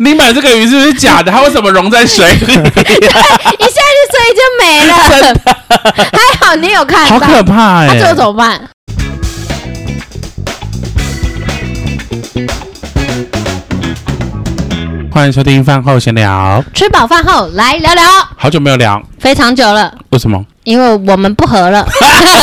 [0.02, 1.30] 你买这个鱼是不是假的？
[1.30, 2.36] 它为什么溶在水里？
[2.46, 2.64] 一下去
[4.08, 4.94] 水就没了。
[5.20, 5.56] 真的，
[5.94, 7.18] 还好你有看到。
[7.18, 7.88] 好可怕哎！
[7.88, 8.58] 那最后怎么办？
[15.12, 18.02] 欢迎收听饭后闲聊，吃饱饭后来聊聊。
[18.38, 19.94] 好久没有聊，非常久了。
[20.08, 20.42] 为什么？
[20.64, 21.86] 因为我们不合了。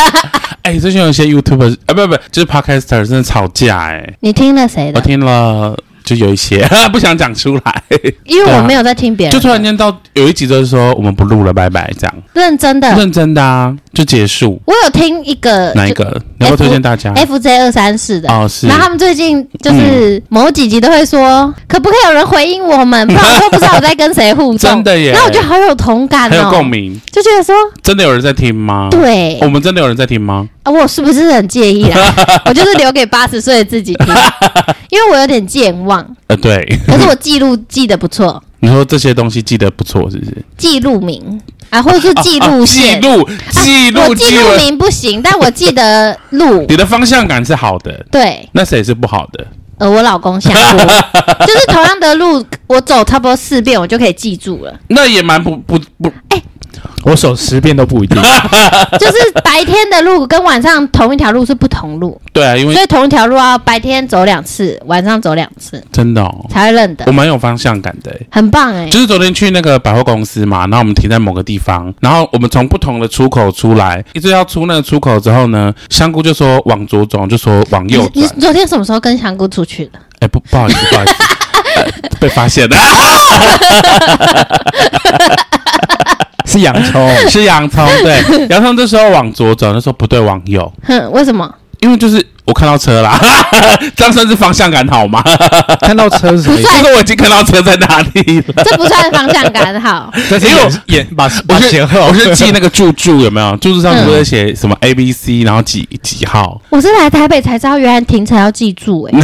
[0.62, 4.14] 哎、欸，最近有一些 YouTuber 啊，不不，就是 Podcaster 真的吵架哎、欸。
[4.20, 5.00] 你听了谁的？
[5.00, 5.76] 我听了。
[6.08, 7.84] 就有一些 不想讲出来，
[8.24, 9.36] 因为我没有在听别人、啊。
[9.36, 12.16] 就突然间到有一集就是说我们不录了，拜拜，这样。
[12.34, 14.58] 认真的，认真的啊，就结束。
[14.66, 16.06] 我有听一个哪一个？
[16.40, 18.68] 你要不要推荐大家？FJ 二三四的哦，是。
[18.68, 23.06] 然后他们最近就是某几集都会说，嗯、可不可以有人回应我们？
[23.08, 24.58] 不然我都不知道我在跟谁互动。
[24.70, 25.12] 真的耶！
[25.14, 27.54] 那我觉得好有同感哦，很有共鸣，就觉得说
[27.84, 28.88] 真的有人在听吗？
[28.90, 30.48] 对，我们真的有人在听吗？
[30.64, 32.16] 啊，我是不是很介意啊？
[32.46, 34.08] 我就是留给八十岁的自己听，
[34.90, 35.97] 因为我有点健忘。
[36.28, 36.80] 呃，对。
[36.86, 38.42] 可是我记录记得不错。
[38.60, 40.44] 你说这些东西记得不错，是不是？
[40.58, 41.40] 记录名
[41.70, 43.00] 啊，或者是记录线？
[43.02, 46.66] 记录记录记录名不行，但我记得路。
[46.70, 48.50] 你的方向感是好的，对。
[48.54, 49.46] 那谁是不好的？
[49.78, 50.86] 呃，我老公想过，
[51.46, 54.74] 就是同样的路，我走差不多四遍，我就可以记住了。
[54.88, 56.42] 那也蛮不不不，哎。
[57.10, 58.22] 我走十遍都不一定，
[59.00, 62.20] 就是白天的路跟晚上同一条路是不同路。
[62.34, 67.06] 对啊，因为所以同一条路要白天走两次，晚上走两次，真的哦，才会认得。
[67.08, 68.90] 我蛮有方向感的，很棒哎。
[68.90, 78.12] 就是昨天去那个百货公司嘛，然后我们停在某个地方，然后我们从不同的出口出来，一直要出那个出口之后呢，香菇就说往左走，就说往右转。
[78.16, 80.00] 你昨天什么时候跟香菇出去的？
[80.20, 81.14] 哎，不，不好意思，不好意思，
[82.20, 82.76] 被发现了。
[86.58, 87.86] 是洋葱，是洋葱。
[88.02, 90.72] 对， 洋葱这时候往左走，那时候不对，往右。
[90.84, 91.54] 哼，为什么？
[91.80, 93.20] 因为就是我看到车啦，
[93.96, 95.24] 这样算是方向感好吗？
[95.82, 96.68] 看到车是什么意思？
[96.68, 98.64] 就是我已经看到车在哪里了。
[98.66, 103.56] 这不算方向感好， 因为我眼把我是我是记那个注注有没有？
[103.58, 106.60] 注注上面不是写什么 A B C，然后几几号？
[106.70, 109.20] 我是来台北才知道，原来停车要记住哎。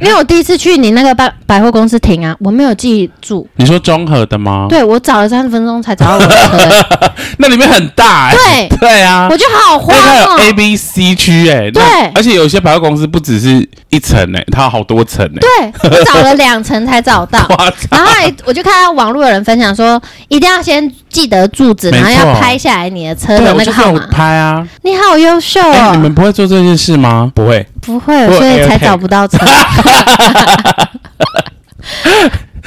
[0.00, 3.46] 因为我第一次去你那个百百货公司停啊，我没有记住。
[3.56, 4.66] 你说中和的吗？
[4.68, 7.10] 对，我找了三十分钟才找到我的车。
[7.38, 8.34] 那里面很大哎。
[8.68, 10.36] 对对啊，我觉得好慌哦。
[10.38, 11.70] 它有 A、B、C 区哎。
[11.70, 11.82] 对，
[12.14, 15.38] 而且有些百货公司不只是一层哎，它有好多层哎。
[15.82, 17.46] 对，我找了两层才找到。
[17.90, 24.06] 然后还我就看到网络有人分享说，一定要先记得住址，然后要拍下来你的车的那个号码。
[24.10, 24.66] 拍啊！
[24.82, 25.90] 你好优秀啊！
[25.92, 27.30] 你们不会做这件事吗？
[27.34, 29.38] 不会，不会，所以才找不到车。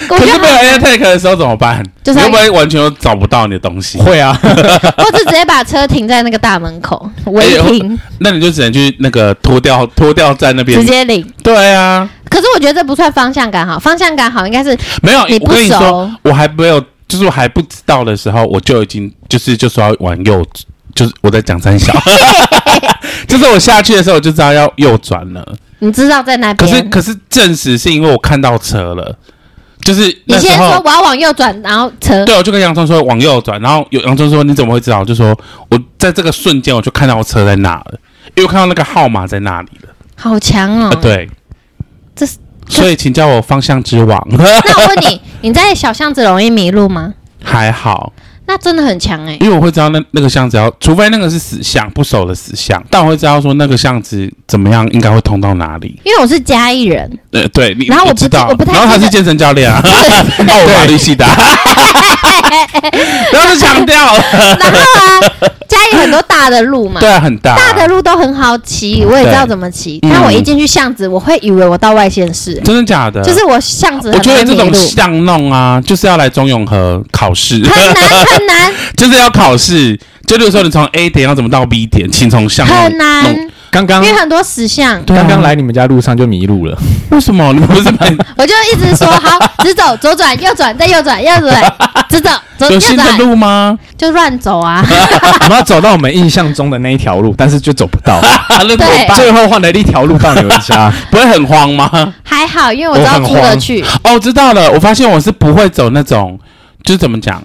[0.07, 1.81] 可是没有 AirTag 的时候怎么办？
[2.03, 3.97] 就是会不会完全都找不到你的东西？
[3.99, 11.25] 会啊， 或是直接把车停在那个大门口违停，那你就只能去那个拖掉拖掉在那边直接领。
[11.41, 15.25] 对啊，可是我觉得这不算方向感好，方向感好应该是没有。
[15.27, 20.45] 你不熟，我还没有，就是我还不知道的时候，我就已经就是就说要往右，
[20.95, 21.93] 就是我在讲三小，
[23.27, 25.55] 就是我下去的时候我就知道要右转了。
[25.79, 26.69] 你知道在哪边？
[26.69, 29.15] 可是可是证实是因为我看到车了，
[29.81, 35.03] 就是你先说我要往右转，然后车对，我就跟洋葱说往右转，然后有洋葱说你怎么会知道？
[35.03, 35.37] 就说
[35.69, 37.99] 我在这个瞬间我就看到车在那了，
[38.35, 39.89] 因为我看到那个号码在那里了。
[40.15, 40.89] 好强哦！
[40.89, 41.29] 呃、对，
[42.15, 42.37] 这是
[42.67, 44.27] 所以请叫我方向之王。
[44.31, 47.13] 那我问你，你在小巷子容易迷路吗？
[47.43, 48.13] 还好。
[48.45, 55.99] 那真的很强哎、欸，因为我会知道那那个巷子要，除非那个是死巷，不熟的死巷，但我会知道说那个巷子怎么样，应该会通到哪里。
[56.03, 59.81] 因为我是嘉义人，呃，对，你然后我不知道，我不太，然后他是健身教练啊，
[60.45, 61.25] 那 我法律系的，
[63.31, 65.49] 然后就强调，然后啊。
[65.67, 69.99] 嘉义很多大的路嘛，对啊，很大，大的路都很好骑，我也知道怎么骑。
[70.03, 73.23] 但我一进去巷子，我会以为我到外县市，真的假的？
[73.23, 77.95] 就是我巷子，我觉得这种巷弄啊，就是要来中永和考试，很难
[78.33, 79.99] 很难， 就是要考试。
[80.25, 83.35] 就比如说你从 A 点要怎么到 B 点，请从巷弄很难。
[83.69, 86.77] 刚刚因为很多石像，刚刚来你们家路上就迷路了。
[87.09, 87.51] 为什么？
[87.51, 87.89] 你们不是
[88.37, 91.73] 我就一直说好，直走，左转，右转，再右转，右转，
[92.07, 92.71] 直走，左转。
[92.73, 93.77] 有新的路吗？
[93.97, 94.85] 就乱走啊！
[95.41, 98.21] 我们要走到我们印象中的那一条路，但是就走不到。
[98.21, 102.13] 对，最后换了一条路到你们家，不会很慌吗？
[102.23, 103.83] 还好，因为我知道出得去。
[104.03, 104.71] 哦，知道了。
[104.71, 106.39] 我发现我是不会走那种，
[106.83, 107.41] 就是怎么讲，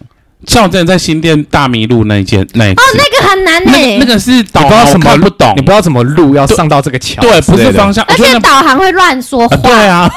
[0.46, 9.56] 像我之前在新店大迷路那一间那一哦，那个很难呢、那个，那个是导不知道什么航我看不懂，你不知道怎么路要上到这个桥，对，不是方向，而且我觉得导航会乱说话。
[9.56, 10.11] 啊对啊，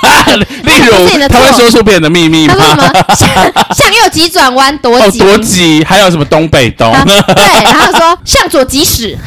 [0.64, 2.56] 例如不是你的他会说出别人的秘密吗？
[2.58, 3.06] 他说什么？
[3.16, 3.28] 向
[3.76, 6.92] 向右急转弯多哦，急、多急，还有什么东北东？
[6.94, 7.04] 啊
[7.36, 9.18] 对，然后说向左急驶，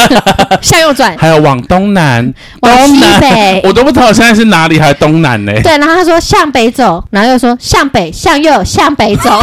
[0.60, 1.16] 向右转。
[1.18, 3.20] 还有往东南、往西南。
[3.20, 5.52] 北我都不知道现在是哪里，还是东南呢？
[5.62, 9.40] 对，然后他说向北走，然后又说向北、向右、向北走，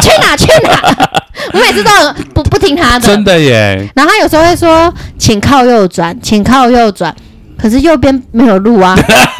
[0.00, 0.94] 去 哪去哪？
[1.52, 3.88] 我每次都很不不听他的，真的耶！
[3.94, 7.14] 然后他有时候会说，请靠右转，请靠右转，
[7.58, 8.96] 可是右边没有路啊，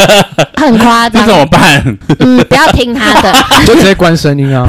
[0.57, 1.27] 很夸那张。
[1.27, 1.99] 怎么办？
[2.21, 4.69] 嗯，不要听他的，你 就直接关声音啊。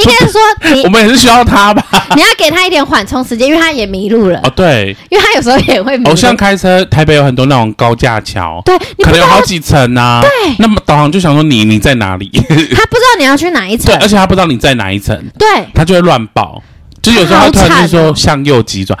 [0.04, 0.40] 应该是说
[0.74, 1.84] 你 我们也是需要他吧？
[2.16, 6.10] 你要给他一点缓冲时间，因为他也迷路了，哦，对，因为他有时候也会迷路。
[6.10, 10.20] 偶像开车，台北有很多那种高架桥，对，可能有好几层啊。
[10.22, 12.30] 对那么导航就想说你你在哪里？
[12.32, 16.62] 他不知道你要去哪一层对，，而且他不知道你在哪一层，对，他就会乱报。
[17.02, 18.98] 就有时候他突然就说哦向右急转，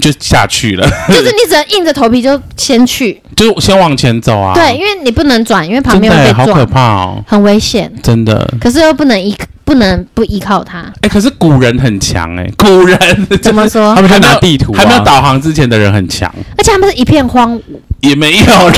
[0.00, 4.54] 就下去了， 就是你只能硬着头皮就先去， 就先往前走啊。
[4.54, 7.92] 对，因为你不能转，因为旁真的耶好可边会被撞，怕哦，很危险。
[8.02, 8.48] 真的。
[8.60, 10.92] 可是又不能依，不能不依靠它。
[11.02, 12.98] 哎，可是古人很强哎，古人
[13.42, 17.62] 怎么说 他们就还没有拿地图啊还没有导航之前的人很强，而且他们是一片荒芜。
[18.00, 18.74] 也没有啦，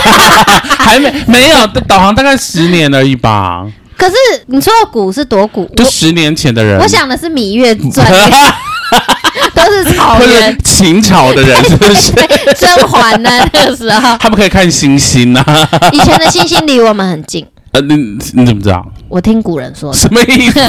[0.78, 3.66] 还没没有导航大概十年而已吧，
[3.98, 4.14] 可是
[4.46, 5.66] 你说的古是多古？
[5.76, 6.78] 就十年前的人。
[6.78, 7.90] 我我想的是《芈月传》，
[9.54, 10.58] 都是草原。
[10.64, 12.12] 秦朝的人是不是？
[12.58, 13.31] 甄嬛呢？
[13.52, 15.69] 那个时候，他们可以看星星啊。
[15.92, 17.46] 以前的星星离我们很近。
[17.72, 17.94] 呃，你
[18.34, 18.84] 你怎么知道？
[19.08, 20.60] 我听古人说的，什么意思？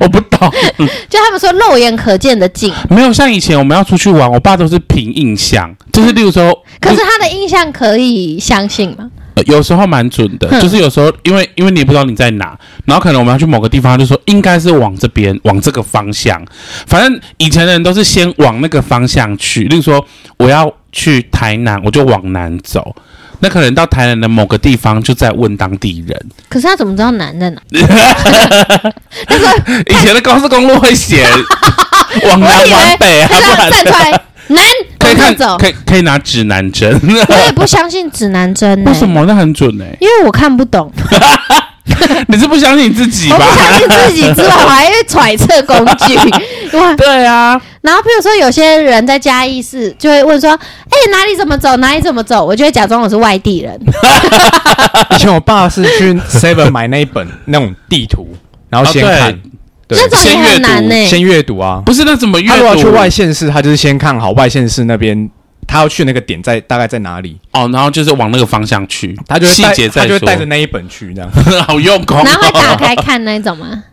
[0.00, 0.50] 我不懂。
[1.08, 6.50] 就他们说肉眼可见的近，没有像以前我们要出去玩，我爸都是凭印象，就是例如说，
[6.80, 9.10] 可是他的印象可以相信吗？
[9.36, 16.42] 呃有时候蛮准的，就是有时候因为因为你也不知道你在哪，然后可能我们要去某个地方，他就说应该是往这边，往这个方向。
[16.86, 20.04] 反正以前的人都是先往那个方向去，例如说
[20.38, 22.96] 我要去台南，我就往南走。
[23.40, 26.18] 那可能到台南的某个地方，就在问当地人。
[26.48, 27.60] 可是他怎么知道南在哪？
[29.90, 31.26] 以前的高速公路会写
[32.24, 34.64] 往南往北啊，就这样不然站出来，南
[34.98, 35.56] 可以看走。
[35.58, 36.98] 可以可以拿指南针。
[37.28, 39.24] 我也不相信指南针呢、 为什么？
[39.26, 40.92] 那很准呢、因为我看不懂，
[42.28, 43.42] 你是不相信你自己我不？
[43.42, 46.16] 相信自己之外，我还会揣测工具。
[46.96, 50.50] 对啊，然后，譬如说，有些人在嘉义市就会问说
[50.90, 51.76] ：“哎、哪里怎么走？
[51.76, 53.80] 哪里怎么走？”我就会假装我是外地人。
[55.12, 58.28] 以前我爸是去 Seven 买那一本那种地图，
[58.68, 59.45] 然后先哦看，对，
[59.88, 61.82] 那种也很难呢、先阅读啊。
[61.84, 62.54] 不是那怎么阅读？
[62.54, 65.30] 他如果要去外县市，他就是先看好外县市那边，
[65.66, 70.02] 他要去那个点在大概在哪里，哦，然后就是往那个方向去，他就会带细节再说。
[70.02, 71.30] 他就会带着那一本去这样。
[71.66, 73.84] 好用功、哦，然后会打开看那种吗？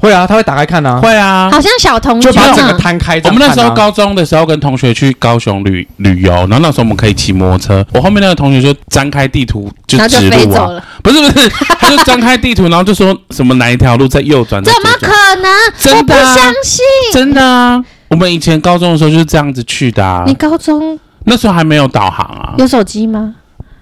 [0.00, 1.50] 会啊，他会打开看啊，会啊。
[1.50, 2.78] 好像小童军就把整个啊。
[2.78, 3.20] 摊开。
[3.24, 11.48] 我们那时候高中的时候跟同学去高雄旅旅游，然后那时候我们可以骑摩托车，我后面那个同学就张开地图就然后就指路啊，飞走了，不是不是，
[11.78, 15.98] 他就张开地图，然后就说什么哪一条路在右转，在怎么左转可能？
[15.98, 16.84] 我不真的啊相信。
[17.12, 20.34] 真的啊，我们以前高中的时候就是这样子去的啊你。
[20.34, 23.34] 高中那时候还没有导航啊，有手机吗？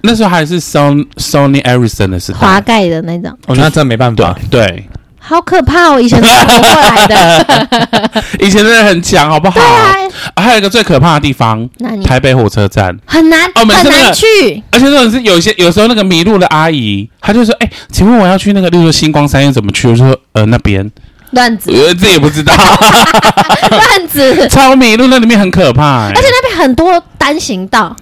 [0.03, 2.82] 那时候还是 Sony Sony Ericsson 的时滑代。
[2.82, 4.37] 盖的那种，我觉得真的没办法。
[4.49, 4.88] 对，
[5.29, 6.01] 好可怕哦！
[6.01, 8.25] 以前是怎么过来的？
[8.41, 9.61] 以前真的很强，好不好？
[9.61, 9.95] 对啊，
[10.35, 11.69] 啊还有一个最可怕的地方，
[12.03, 12.97] 台北火车站。
[13.05, 13.85] 很难很难
[14.15, 14.25] 去。
[14.71, 20.91] 而且这种是有一些有时候那个迷路的阿姨，她就说：“哎、请问我要去那个，例如说星光三院怎么去？”我就说：“呃，那边。
[21.33, 22.55] 乱子，呃，这也不知道，
[23.69, 26.13] 乱子， 超迷路，那里面很可怕、欸。
[26.15, 27.95] 而且那边很多单行道，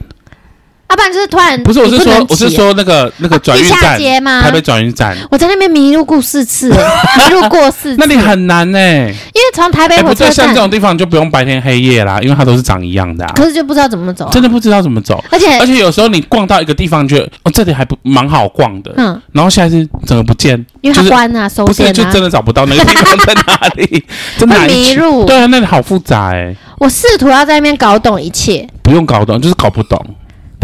[0.89, 3.99] 要不然就是突然不是，我是说，我是说那个那个转运站，
[4.43, 6.69] 台北转运站，我在那边迷路过四次，
[7.19, 7.97] 迷路过四次。
[7.99, 9.09] 那里很难呢、欸。
[9.35, 15.23] 因为从台北哎、不对，火车站，像这种地方就不用白天黑夜啦，因为它都是长一样的、啊，可是就不知道怎么走啊、真的不知道怎么走。
[15.31, 21.93] 而且而且有时候你逛到一个地方，觉得哦这里还不蛮好逛的，嗯，然后下一次整个不见，因为它就是关啊，收不是店啊。
[21.93, 24.05] 就真的找不到那个地方在哪里，
[24.39, 25.25] 真的迷路。
[25.25, 29.99] 对啊，那里好复杂哎、我试图要在那边搞懂一切，不用搞懂，就是搞不懂，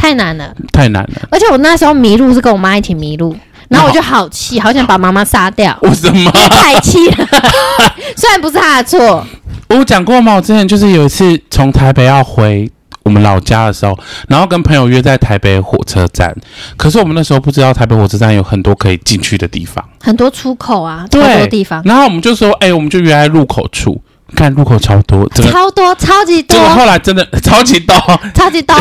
[0.03, 0.53] 太难了。
[0.73, 1.29] 太难了。
[1.31, 3.37] 而且我那时候迷路是跟我妈一起迷路，
[3.69, 6.31] 然后我就好气，好想把妈妈杀掉，为什么？
[6.33, 7.27] 太气了。
[8.19, 9.25] 虽然不是她的错，
[9.69, 10.35] 我有讲过吗？
[10.35, 12.69] 我之前就是有一次从台北要回
[13.05, 16.35] 我们老家的时候，然后跟朋友约在台北火车站，
[16.77, 21.81] 可是我们那时候不知道台北火车站有很多可以进去的地方，很多出口啊，超对多地方。
[21.85, 24.03] 然后我们就说，哎、我们就约在入口处。
[24.35, 27.95] 看路口超多，真的超多，超级多结，果后来真的 超级多，
[28.35, 28.75] 超级多。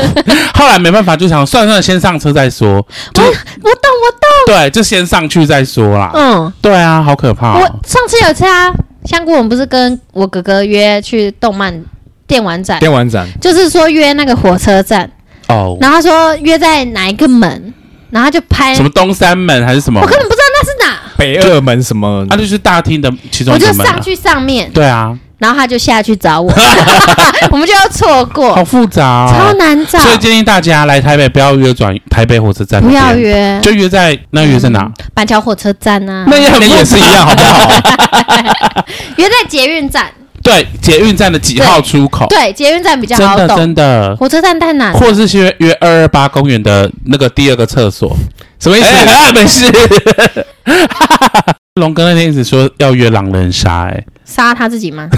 [0.54, 2.74] 后来没办法，就想算算，先上车再说。
[2.74, 2.82] 我
[3.22, 4.28] 我懂我懂。
[4.46, 6.10] 对，就先上去再说啦。
[6.14, 7.80] 嗯，对啊，好可怕、我哦。
[7.86, 8.72] 上次有一次啊，
[9.04, 11.84] 香菇，我们不是跟我哥哥约去动漫
[12.26, 15.10] 电玩展，电玩展就是说约那个火车站，
[15.48, 17.74] 哦，然后他说约在哪一个门，
[18.10, 20.00] 然后他就拍，什么东三门还是什么？
[20.00, 20.43] 我根本不知道
[21.16, 21.60] 北二。
[21.64, 22.26] 门什么？
[22.28, 23.88] 啊，就是大厅的其中我一个门、啊。
[23.88, 26.52] 就上去上面，对啊，然后他就下去找我，
[27.50, 34.90] 我们就要错过，好复杂、哦，超难找，所以建议大家来台北不要约转台北火车站，不要，约，就约在那约在哪？
[35.14, 38.84] 板桥火车站啊，那也很也是一样，好不好？
[39.16, 40.10] 约在捷运站，
[40.42, 42.26] 对，捷运站的几号出口？
[42.28, 48.14] 对，捷运站比较真的好懂，真的，火车站太难了，或者是约约二二八公园的那个第二个厕所，
[48.60, 48.88] 什么意思？
[49.34, 49.72] 没事。
[51.80, 55.08] 龙哥那天一直说要约狼人杀、哎，杀他自己吗？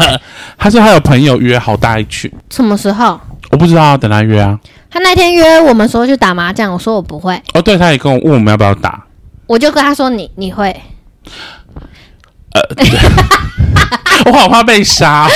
[0.56, 3.20] 他说他有朋友约好大一群，什么时候？
[3.50, 4.58] 我不知道，等他约啊。
[4.90, 9.04] 他那天约我们说去打麻将，我说我不会，哦，对，他也跟我问我们要不要打，
[9.46, 10.74] 我就跟他说你你会，
[12.52, 12.86] 呃，对。
[14.24, 15.28] 我好怕被杀，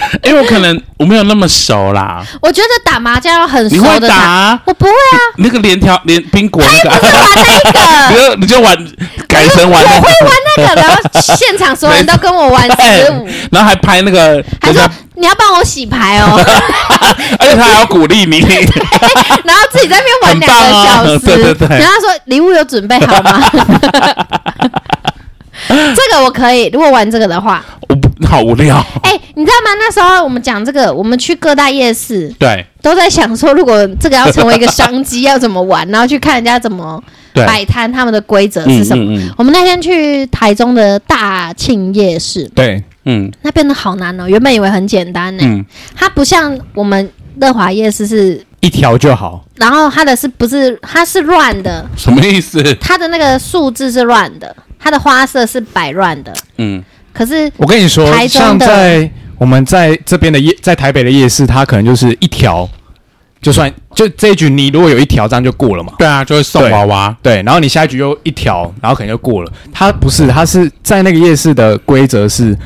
[0.24, 2.24] 因为我可能我没有那么熟啦。
[2.40, 4.60] 我觉得打麻将要很你会熟的打，打啊？
[4.64, 7.00] 我不会啊，那个连条连宾果那个，玩
[7.34, 8.76] 那你个，就你就玩
[9.28, 16.40] 改成玩那我会个，玩那个，然后现场所有人都跟我玩十五，然后还拍那个，还说家你要帮我洗牌哦，
[17.38, 20.54] 而且他还要鼓励你，然后自己在那边玩两个
[20.84, 23.42] 小时，很棒啊对对对然后他说礼物有准备好吗？
[25.68, 28.76] 这个我可以，如果玩这个的话，我不好无聊。
[29.02, 29.74] 哎、你知道吗？
[29.78, 37.02] 那时候我们讲这个，我们去各大夜市对都在想说，如果这个要成为一个商机，要怎么玩，然后去看人家怎么，
[37.34, 39.04] 摆摊，他们的规则是什么。
[39.04, 44.28] 嗯嗯我们那天去台中的大庆夜市，对，嗯那边的好难哦。
[44.28, 47.10] 原本以为很简单呢，嗯，它不像我们
[47.40, 49.44] 乐华夜市是，一条就好。
[49.56, 51.84] 然后它的是不是它是乱的？
[51.96, 52.62] 什么意思？
[52.80, 56.32] 它的那个数字是乱的，它的花色是摆乱的。
[56.56, 56.82] 嗯，
[57.18, 62.68] 可是我跟你说，台中像在我们在这边的夜，在台北的夜市，它可能就是一条，
[63.42, 65.94] 就算就这一局你如果有一条，这样就过了嘛。
[65.98, 67.16] 对啊，就会送娃娃。
[67.20, 69.52] 对，然后你下一局又一条，然后可能就过了。
[69.72, 72.56] 它不是，它是在那个夜市的规则是，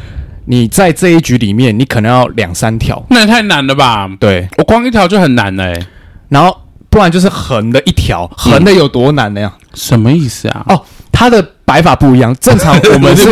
[0.44, 3.02] 你在这一局里面，你可能要两三条。
[3.08, 4.06] 那也太难了吧？
[4.20, 5.82] 对，我光一条就很难嘞、
[6.28, 6.54] 然后
[6.90, 9.40] 不然就是横的一条，横的有多难呢？
[9.40, 10.62] 呀、什么意思啊？
[10.68, 12.34] 哦，它的摆法不一样。
[12.40, 13.30] 正常 我们是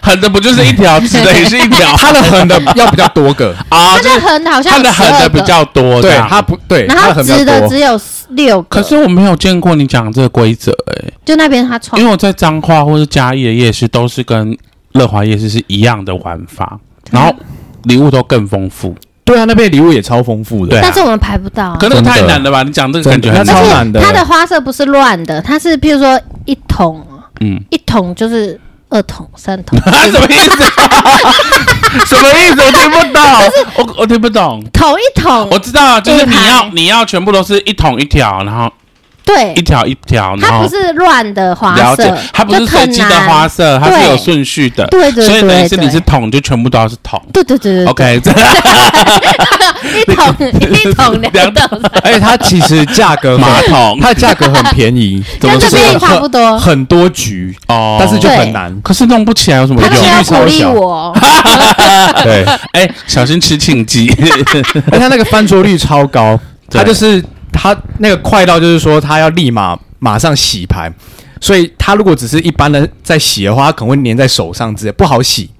[0.00, 1.94] 横的不就是一条，直的也是一条。
[1.98, 7.68] 它的横的 要比较多个，啊，它的横的好像它的有12个横的比较多，对这样它不对，然后它的横直的。
[7.68, 8.80] 只有六个。
[8.80, 14.56] 可是我没有见过你讲这个规则哎，就那边他创因为我在彰化或是嘉义的夜市都是跟
[14.92, 16.78] 乐华夜市是一样的玩法，
[17.10, 17.34] 然后
[17.84, 18.94] 礼物都更丰富。
[19.24, 20.70] 对啊，那边礼物也超丰富的。
[20.70, 21.76] 对啊但是我们排不到啊。
[21.80, 22.62] 可那个太难了吧？
[22.62, 23.76] 你讲这个感觉很真的那超难。
[23.78, 27.04] 难的它的花色不是乱的，它是譬如说一桶，
[27.40, 30.64] 嗯，一桶就是二桶、三桶， 什么意思？
[32.06, 32.62] 什么意思？
[32.62, 33.22] 我听不懂。
[33.76, 34.62] 我我听不懂。
[34.72, 38.72] 桶一桶我，知道，就是你要你要全部都是一桶一条，然后
[39.26, 39.52] 对。
[39.54, 44.86] 一，条一条，它不是乱的花了解色，，它不是随机的花色，它是有顺序的。
[44.86, 47.20] 对对所以等于是你是桶，就全部都要是桶。
[47.32, 47.90] 对对对对对。
[47.90, 48.30] OK，这
[49.98, 50.34] 一桶
[50.90, 53.98] 一桶两两桶，而且它其实价格很马桶。
[54.00, 56.58] 它的价格很便宜，怎么就是跟这边也差不多。
[56.58, 58.74] 很多局，哦，但是就很难。
[58.82, 60.04] 可是弄不起来有什么他用？
[60.04, 60.12] 们？
[60.12, 61.16] 要鼓励几率超小我，
[62.22, 64.12] 对，哎，小心吃庆记。
[64.90, 66.38] 而且它那个翻桌率超高，
[66.70, 66.80] 对。
[66.80, 67.22] 它就是
[67.56, 70.92] 它那个快到就是说他要立马马上洗牌，
[71.40, 75.50] 所以他如果只是一般的在洗的话，它可能会粘在手上之类，不好洗。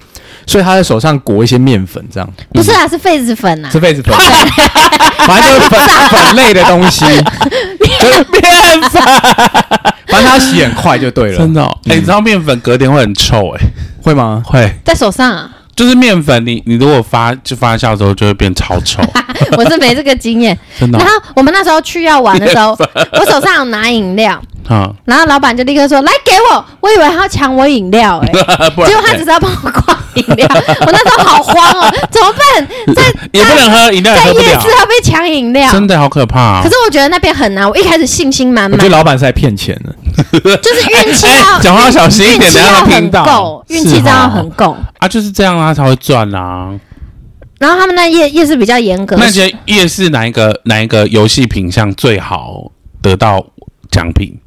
[0.49, 2.33] 所以他在手上裹一些面粉，这样。
[2.53, 3.69] 不是啊，是痱子粉啊。
[3.69, 4.15] 是，痱子粉，
[5.27, 7.05] 反正就是粉粉类的东西，
[8.01, 9.03] 就 是面粉。
[10.07, 13.67] 反正他洗很快就对了，真的哦，哎，你知道面粉隔天会很臭哎，
[14.05, 14.41] 会吗？
[14.47, 19.03] 会，在手上啊，就是面粉，你你如果发就发酵之后就会变超臭，
[19.57, 20.57] 我是没这个经验。
[20.79, 22.77] 真的哦然后我们那时候去要玩的时候，
[23.19, 30.47] 我手上有拿饮料，啊，然后老板就立刻说：“来给我！”我以为他要抢我饮料、欸， 哎，结果他只是要帮我挂饮料。
[30.51, 32.69] 我那时候好慌哦，怎么办？
[32.95, 33.03] 在
[33.33, 36.69] 也不能喝饮料，在夜市，要被抢饮料，真的好可怕啊可！
[36.71, 39.95] 是我觉得那边很难，我一开始信心满满我觉得，老板是在骗钱的。
[40.33, 44.77] 就是运气哎要讲话小心一点运气等下要很他听到够，运气真的很够。
[44.99, 46.71] 啊，就是这样啊，他才会赚啊。
[47.59, 52.71] 然后他们那夜夜市比较严格，那些夜市哪一个哪一个游戏品相最好
[53.01, 53.45] 得到
[53.91, 54.39] 奖品？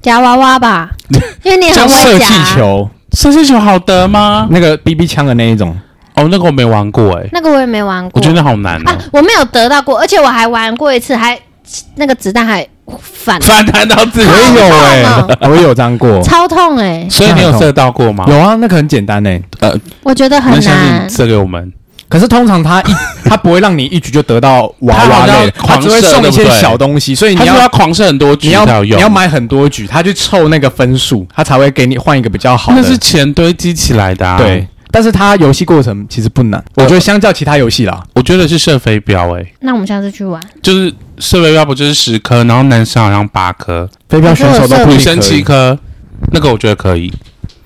[0.00, 0.90] 夹娃娃吧，
[1.44, 4.48] 因为你很会像射气，球，射气球好得吗？
[4.50, 5.76] 那个 BB 枪的那一种。
[6.14, 8.98] 哦，那个我没玩过哎，那个我也没玩过，我觉得好难啊。
[9.12, 11.38] 我没有得到过，而且我还玩过一次，还
[11.94, 12.66] 那个子弹还
[13.00, 14.28] 反反弹到自己。
[14.28, 17.06] 我也有哎，我也有张过，超痛哎。
[17.08, 18.26] 所以你有射到过吗？
[18.28, 19.40] 有啊，那个很简单哎。
[19.60, 21.08] 呃，我觉得很难。
[21.08, 21.72] 射给我们。
[22.12, 32.80] 可是通常他一 他不会让你一局就得到娃娃类，他只会送一些小东西，所以你要狂射很多局，你要你要买很多局，他去凑那个分数，他才会给你换一个比较好的。
[32.82, 34.36] 那是钱堆积起来的，啊。
[34.36, 34.68] 对。
[34.94, 39.54] 但是它游戏过程其实不难，我觉得相较其他游戏啦，我觉得是射飞镖诶。
[39.60, 45.78] 那我们下次去玩，就是射飞镖不就是十颗，然后男生好像八颗，飞镖选手都女生七颗，
[46.32, 47.10] 那个我觉得可以。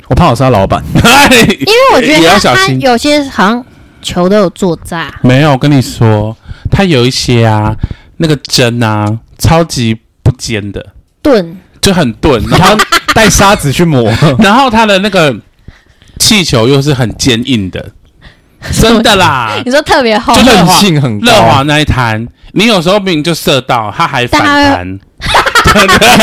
[0.07, 3.65] 我怕我是他老板， 因为我觉得他有些好像
[4.07, 5.13] 球都有做炸。
[5.23, 6.37] 没有，我跟你说，
[6.71, 7.75] 它有一些啊，
[8.19, 10.85] 那个针啊，超级不尖的，
[11.23, 12.77] 钝，就很钝， 然后
[13.15, 15.35] 带沙子去磨， 然后它的那个。
[16.19, 17.91] 气球又是很坚硬的，
[18.81, 19.53] 真的啦！
[19.67, 21.27] 你说特别厚，韧性很高。
[21.27, 24.99] 乐华那一弹，你有时候明明就射到，它还反弹。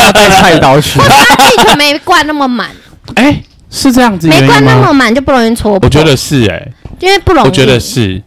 [0.02, 2.68] 要带菜刀去，它气球没灌那么满。
[3.14, 5.86] 哎，是这样子，没灌那么满就不容易戳破。
[5.86, 6.68] 我觉得是哎，
[7.00, 7.46] 因为不容易。
[7.46, 8.22] 我觉得是。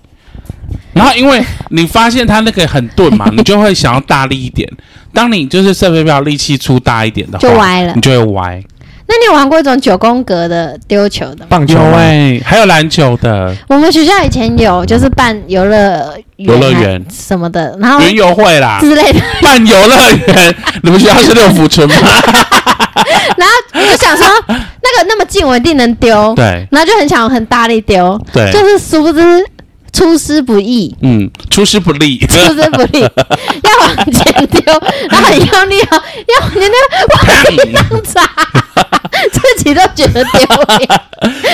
[0.94, 4.68] 然后因为你发现它那个很钝嘛， 你就会想要大力一点。
[5.14, 8.62] 当你就是射飞镖力气出大一点的话，就歪了，你就会歪。
[9.10, 11.46] 那你有玩过一种九宫格的丢球的吗？
[11.48, 13.56] 棒球哎，还有篮球的。
[13.70, 19.22] 我们学校以前有，就是办游乐游乐园什么的，然后园游会啦之类的。
[19.42, 19.96] 办游乐
[20.28, 21.96] 园， 你们学校是六福村吗？
[23.38, 26.34] 然后我就想说，那个那么近，我一定能丢。
[26.36, 26.68] 对。
[26.72, 28.20] 然后就很想很大力丢。
[28.32, 28.52] 对。
[28.52, 29.46] 就是殊不知。
[29.94, 33.00] 出师不易，嗯，出师不利，出师不利，
[33.64, 34.62] 要往前丢，
[35.10, 36.78] 然后很用力，要往前丢，
[37.16, 37.26] 往
[37.90, 38.22] 前砸，
[39.32, 40.88] 自己都觉得丢脸，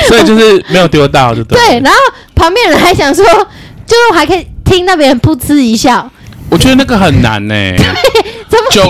[0.09, 1.57] 所以就是没有丢到，就对。
[1.57, 1.99] 对，然后
[2.35, 3.23] 旁边人还想说，
[3.87, 6.11] 就还可以听那边人噗嗤一笑。
[6.49, 7.85] 我觉得那个很难呢，对，
[8.49, 8.83] 怎么丢？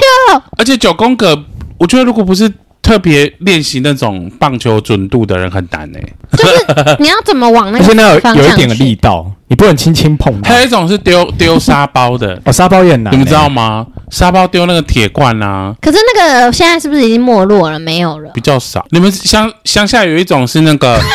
[0.57, 1.37] 而且九宫格，
[1.77, 2.51] 我觉得如果不是。
[2.83, 5.99] 特别练习那种棒球准度的人很难呢，
[6.37, 10.49] 就是你要怎么往那个，而且那有有一点的力道，你不能轻轻碰它。
[10.53, 13.87] 还有一种是丢丢沙包的，哦，沙包也很难，你们知道吗？
[14.11, 15.73] 沙包丢那个铁罐啊。
[15.81, 17.79] 可是那个现在是不是已经没落了？
[17.79, 18.85] 没有了，比较少。
[18.91, 20.99] 你们乡乡下有一种是那个。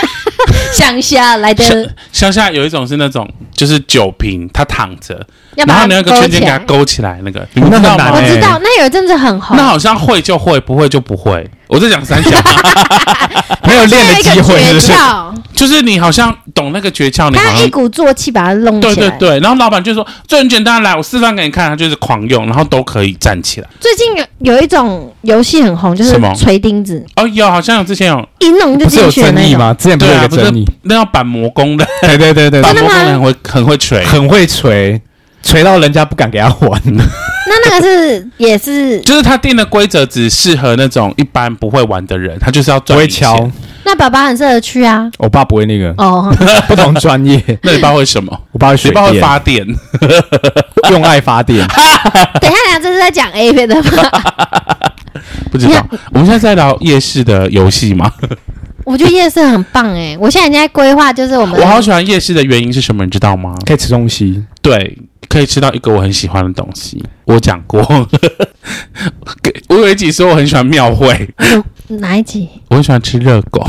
[0.73, 8.13] 乡下来的乡下有一种是那种，就是酒瓶，它躺着，然后你那个圈圈给它勾起来，那个你们知道吗？
[8.15, 9.57] 我知道，那有一阵子很红。
[9.57, 11.49] 那好像会就会，不会就不会。
[11.69, 12.31] 我在讲三小，
[13.67, 18.95] 没有练的机会，诀窍就是你好像懂那个诀窍，你好像一鼓作气把它弄起来。
[18.95, 23.69] 对对对，然后老板就说：“这很简单，来，我示范给你看。”他就是狂用，然后都可以站起来。
[23.81, 27.05] 最近有有一种游戏很红，就是锤钉子。
[27.17, 29.75] 哦，有，好像有之前有一弄就进去那种吗？
[29.79, 31.87] 之前不是有个争议，那要板模工的。
[32.03, 35.01] 对对对对，板模工的很会很会锤，很会锤。
[35.41, 36.83] 锤到人家不敢给他玩，
[37.49, 43.51] 那那个是也是，就是他定的规则只适合那种一般不会玩的人，他就是要专敲。
[43.85, 46.31] 那爸爸很适合去啊，我爸不会那个哦，
[46.69, 47.43] 不同专业。
[47.63, 48.39] 那你爸会什么？
[48.53, 49.67] 我爸会水电，会发电，
[50.91, 51.67] 用爱发电。
[52.39, 53.91] 等一下，等下，这是在讲 A 片的吗？
[55.51, 58.13] 不知道，我们现在在聊夜市的游戏吗？
[58.85, 61.59] 我觉得夜市很棒哎，我现在已经在规划，就是我们。
[61.59, 63.05] 我好喜欢夜市的原因是什么？
[63.07, 63.55] 你知道吗？
[63.65, 64.99] 可以吃东西，对。
[65.29, 67.81] 可以吃到一个我很喜欢的东西，我讲过。
[69.69, 71.29] 我有一集说我很喜欢庙会，
[71.89, 72.49] 哪一集？
[72.69, 73.65] 我很喜欢吃热狗。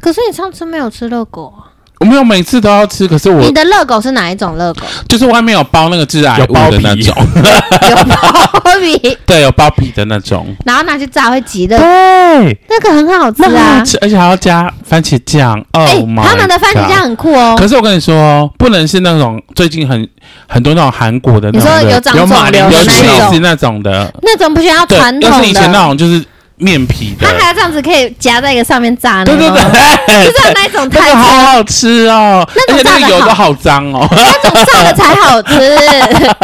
[0.00, 1.72] 可是你上次没有吃热狗啊？
[1.98, 4.82] 我没有每次都要吃，可是我你的热狗是哪一种热狗？
[5.08, 7.14] 就是外面有包那个致癌物的那种，
[7.88, 15.58] 有包皮， 对，有包皮的那种，然后拿去炸会急的，对，那个很好吃啊，吃而且还要加番茄酱。
[15.72, 15.86] 哦，
[16.22, 17.56] 他们的番茄酱很酷哦。
[17.58, 20.06] 可是我跟你说，不能是那种最近很
[20.48, 22.84] 很多那种韩国的，你说有长肿瘤的那
[23.18, 23.82] 种，那种？
[23.82, 26.24] 的，那种不需要传统的，要是以前那种就是。
[26.58, 33.52] 面皮的，它还要这样子可以夹在一个上面炸，对对对，就是那种 太好好吃哦，那种炸的油都好。
[33.52, 36.36] 脏哦，那种炸的才好吃，而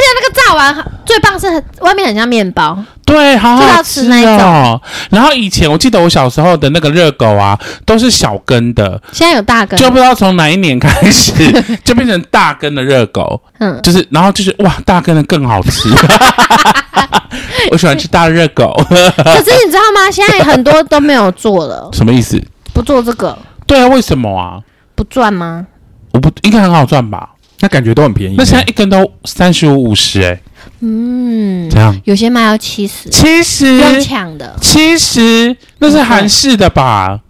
[0.00, 1.46] 且那个炸完最棒是
[1.80, 4.80] 外面很像面包，对，好好吃那种。
[5.10, 11.32] 然后以前我记得我小时候的那个热狗啊，都是小根的，现在有大根，就不知道从哪一年开始
[11.84, 15.88] 就变成大根的热狗，嗯，就是然后就是哇，大根的更好吃。
[17.70, 20.10] 我喜欢吃大热狗，可是你知道吗？
[20.10, 21.88] 现在很多都没有做了。
[21.92, 22.40] 什么意思？
[22.72, 23.36] 不做这个？
[23.66, 24.58] 对啊，为什么啊？
[24.94, 25.66] 不赚吗？
[26.12, 27.30] 我不应该很好赚吧？
[27.60, 28.34] 那感觉都很便宜。
[28.36, 30.40] 那现在一根都三十五、五十，哎，
[30.80, 37.20] 嗯，这样有些卖到七十，七十，用抢的，七十，那是韩式的吧？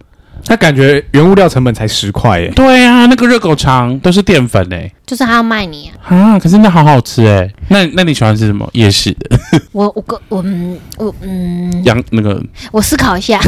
[0.43, 2.51] 他感觉原物料成本才十块耶。
[2.55, 4.91] 对啊，那个热狗肠都是淀粉哎。
[5.05, 7.47] 就是他要卖你啊，啊，可是那好好吃哎。
[7.67, 8.67] 那那你喜欢吃什么？
[8.73, 9.39] 夜市的？
[9.71, 12.41] 我我个我嗯我嗯，羊那个，
[12.71, 13.39] 我思考一下。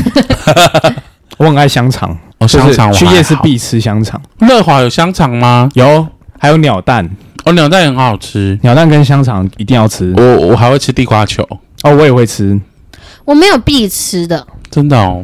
[1.38, 4.22] 我很爱香肠，哦，香肠去夜市必吃香肠。
[4.41, 5.67] 乐华有香肠吗？
[5.74, 6.08] 有，
[6.44, 7.10] 还有鸟蛋。
[7.46, 10.14] 哦，鸟蛋也很好吃，鸟蛋跟香肠一定要吃。
[10.18, 11.42] 我我还会吃地瓜球。
[11.84, 12.60] 哦，我也会吃。
[13.24, 15.24] 我没有必吃的，真的哦。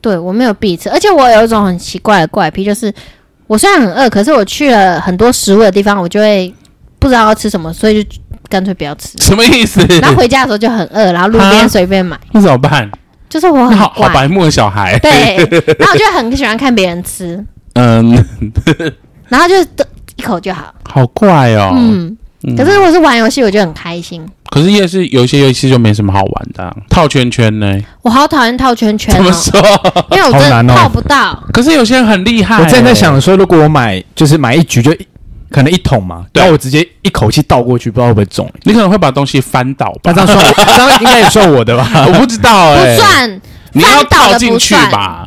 [0.00, 2.90] 对，我没有必吃，而且我有一种很奇怪的怪癖，就是
[3.46, 6.54] 我虽然很饿，可是我去了很多食物的地方，我就会
[6.98, 8.10] 不知道要吃什么，所以就
[8.48, 9.10] 干脆不要吃。
[9.18, 9.84] 什么意思？
[10.00, 12.18] 然后回家的时候就很饿，然后路边 随便买。
[12.32, 12.90] 那怎么办？
[13.28, 14.98] 就是我很好好白目的小孩。
[14.98, 15.36] 对，
[15.78, 17.44] 然后我就很喜欢看别人吃。
[17.74, 18.24] 嗯。
[19.28, 19.66] 然后就一
[20.24, 20.74] 口就好。
[20.88, 21.74] 好怪哦。
[21.76, 22.16] 嗯。
[22.56, 24.22] 可是如果是玩游戏，我就很开心。
[24.50, 27.74] 可是夜市有一些游戏就没什么好玩的，啊，套圈圈呢？
[28.02, 29.60] 我好讨厌套圈圈，哦，怎么说？
[30.10, 31.32] 因为我真的套不到。
[31.32, 32.62] 哦，可是有些人很厉害，欸。
[32.62, 35.08] 我正在想说，如果我买就是买一局就一
[35.50, 38.46] 可能一桶嘛，然后我直接一口气倒过去，不知道会不会中？
[38.64, 40.12] 你可能会把东西翻倒吧？
[40.12, 41.88] 那这样算我，这样应该也算我的吧？
[42.06, 43.40] 我不知道哎，欸，不算，
[43.72, 45.26] 你要倒进去吧？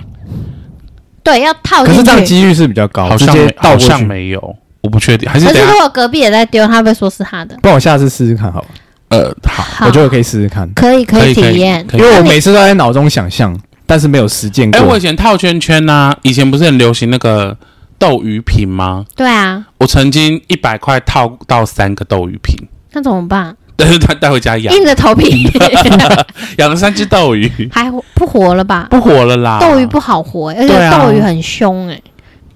[1.24, 1.92] 对，要套进去。
[1.92, 4.56] 可是这样几率是比较高，好像好像没有，
[4.88, 5.30] 我不确定。
[5.30, 7.58] 还是可是如果隔壁也在丢，他会说是他的。
[7.62, 8.68] 不然我下次试试看，好吧？
[9.10, 13.54] 呃，好，我觉得可以试试看，可以可以体验，因为我每次都在脑中想象，
[13.86, 14.80] 但是没有实践过。
[14.80, 17.58] 哎，我以前套圈圈呢，以前不是很流行那个
[18.00, 19.06] 斗鱼瓶吗？
[19.14, 22.56] 对啊，我曾经一百块套到三个斗鱼瓶，
[22.94, 23.56] 那怎么办？
[23.80, 25.48] 但是他带回家养，硬着头皮
[26.58, 28.88] 养了三只斗鱼，还不活了吧？
[28.90, 32.02] 不活了啦，斗鱼不好活，而且斗鱼很凶哎，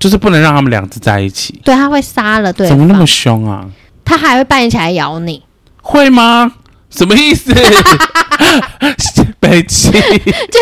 [0.01, 3.63] 就是不能让他们两只在一起，对，他会杀了，对，怎么那么凶啊？
[4.03, 5.41] 他还会半夜起来咬你。
[5.81, 6.51] 会吗？
[6.89, 7.53] 什么意思？
[9.39, 9.99] 北七，就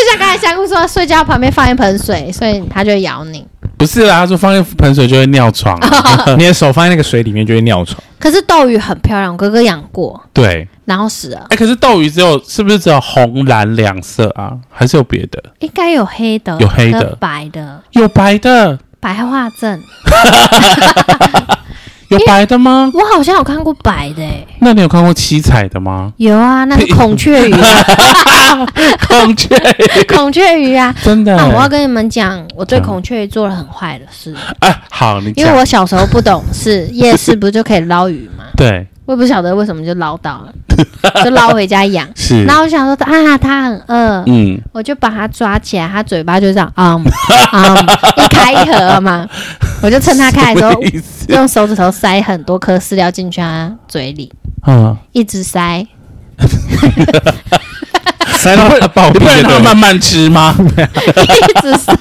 [0.09, 3.45] 像刚才香菇说，睡觉旁边放一盆水，所以它就会咬你。
[3.77, 5.79] 不是啦，他说放一盆水就会尿床，
[6.37, 7.97] 你的手放在那个水里面就会尿床。
[8.19, 10.21] 可是斗鱼很漂亮，我哥哥养过。
[10.33, 11.39] 对，然后死了。
[11.43, 14.51] 哎、欸，可是斗鱼只有是不是只有红蓝两色啊？
[14.69, 15.41] 还是有别的？
[15.59, 19.81] 应该有黑的，有黑的，白的，有白的，白化症。
[22.09, 22.89] 有白的吗？
[22.95, 24.47] 我好像有看过白的诶。
[24.59, 26.11] 那你有看过七彩的吗？
[26.17, 28.65] 有啊，那是孔雀鱼啊。
[29.07, 31.35] 孔雀鱼， 孔雀鱼啊，真的。
[31.35, 34.35] 那我要跟你们讲，我对孔雀鱼做了很坏的事。
[34.61, 35.45] 哎，好，你讲。
[35.45, 38.45] 因为我小时候不懂事，夜市不就可以捞鱼吗？
[38.57, 38.87] 对。
[39.09, 40.53] 我也不晓得为什么就捞到了，
[41.25, 42.07] 就捞回家养。
[42.15, 42.43] 是。
[42.43, 47.03] 然后我想说啊，它很饿，嗯，我就把它抓起来，它嘴巴就这样，嗯
[47.51, 47.75] 嗯，
[48.17, 49.27] 一开一合嘛，
[49.81, 50.79] 我就趁它开的时候，
[51.29, 54.31] 用手指头塞很多颗饲料进去它嘴里，
[54.67, 55.83] 嗯，一直塞，
[58.37, 60.55] 塞到会爆，你不能让它慢慢吃吗？
[60.59, 61.95] 一直塞，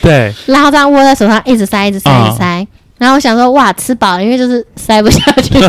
[0.00, 2.64] 对，然后这样握在手上，一直塞，一直塞，一直塞。
[2.98, 5.68] 然后我想说，哇，吃饱了，因为就是塞不下去了。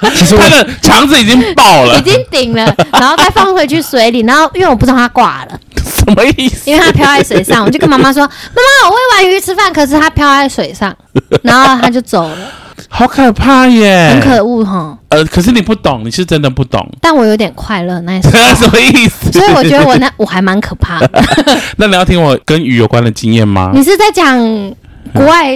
[0.14, 4.20] 其实他的肠子已经爆了，已经顶了，然后再放回去水里。
[4.20, 6.70] 然后因为我不知道它挂了，什么意思？
[6.70, 10.94] 因为它漂在水上，我就跟妈妈说：“妈妈，我喂完鱼吃饭，可是它漂在水上。”
[11.42, 12.36] 然后它就走了，
[12.88, 14.96] 好可怕耶，很可恶哈。
[15.08, 16.86] 呃，可是你不懂，你是真的不懂。
[17.00, 19.32] 但我有点快乐，那是 什么意思？
[19.32, 21.10] 所以我觉得我那我还蛮可怕的。
[21.76, 23.72] 那你要听我跟鱼有关的经验吗？
[23.74, 24.38] 你是在讲？
[25.14, 25.54] 国外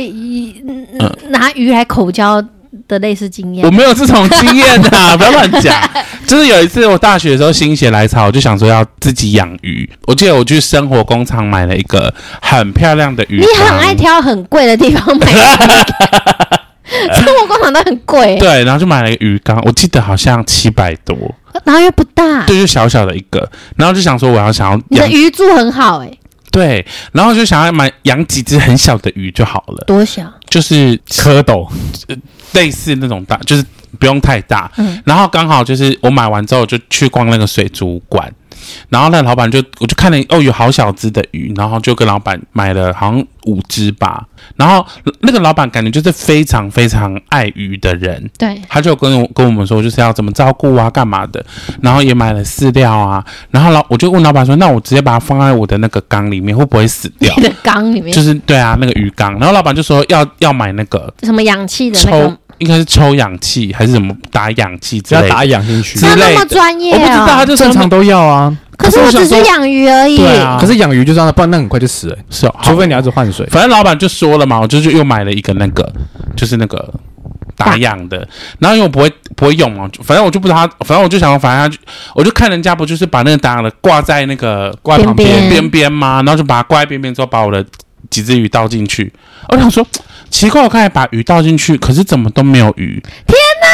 [1.29, 2.43] 拿鱼来口交
[2.89, 5.75] 的类似经验，我没有这种经验的， 不要乱讲。
[6.27, 9.89] 就是有一次我大学的时候心血来潮，我就想说要自己养鱼。
[10.07, 15.27] 我记得我去生活工厂买了一个很漂亮的鱼，你很爱挑很贵的地方买。
[17.15, 21.17] 生活工厂都很贵，对，然后就买了一个鱼缸，我记得好像七百多，
[21.65, 26.19] 然后又不大，对，就小小的一个，然后就想说我要想要养，你的鱼住很好哎、欸。
[26.53, 29.83] 对，然后就想要买养几只很小的鱼就好了。
[29.87, 30.33] 多小？
[30.49, 31.69] 就是蝌蚪，
[32.07, 32.17] 呃，
[32.53, 33.65] 类似那种大，就是
[33.99, 34.71] 不用太大。
[34.77, 35.03] 嗯。
[35.05, 38.33] 然后刚好就是我买完之后就去逛那个水族馆。
[38.88, 44.27] 然后那老板就，我就看了哦，有好小只的鱼，然后就跟老板买了好像五只吧。
[44.57, 44.85] 然后
[45.20, 51.44] 那个老板感觉就是非常非常爱鱼的人，对，他就跟我跟我们说就是要怎么照顾啊，干嘛的。
[51.81, 53.25] 然后也买了饲料啊。
[53.51, 57.35] 然后老我就问老板说，那我直接把它放在我的那个缸里面会不会死掉？
[57.38, 59.33] 你的缸里面就是对啊，那个鱼缸。
[59.38, 62.38] 然后老板就说要要买那个什么氧气的那个。
[62.62, 65.29] 应该是抽氧气还是什么打氧气之类的？
[65.29, 66.33] 要打氧进去之类的。
[66.35, 68.57] 那么专业、哦、我不知道，他就正常都要啊。
[68.79, 70.16] 可是我只是养鱼而已。
[70.16, 70.57] 对啊。
[70.61, 72.16] 可是养鱼就这样，不然那很快就死了。
[72.31, 73.44] 是哦，除非你要一直换水。
[73.51, 75.92] 反正老板就说了嘛，我就又买了一个那个，
[76.37, 76.88] 就是那个
[77.57, 78.27] 打氧的。
[78.61, 81.83] 然后因为我不会不会用嘛，反正我就不知道他，反正我就想，反正他就
[82.14, 86.22] 我就看人家不就是把那个打氧的挂在那个挂旁边边边吗？
[86.25, 87.64] 然后就把它挂在边边之后，把我的。
[88.11, 89.11] 几只鱼倒进去。
[89.48, 89.87] 我想说，
[90.33, 93.01] 奇怪，我刚才把鱼倒进去，可是怎么都没有鱼？
[93.27, 93.68] 天哪！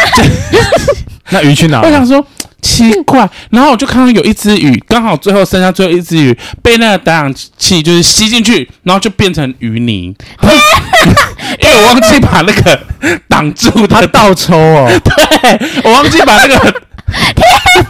[1.30, 1.80] 那鱼去哪？
[1.80, 2.22] 我想说
[2.60, 10.14] 奇怪，然后我就看到有一只鱼，刚好最后剩下最后一只鱼被那个打氧气就是吸进去，然后就变成鱼泥。
[11.62, 12.80] 因为我忘记把那个
[13.28, 14.90] 挡住它倒抽哦。
[15.04, 16.58] 对，我忘记把那个。
[16.58, 17.88] 天哪！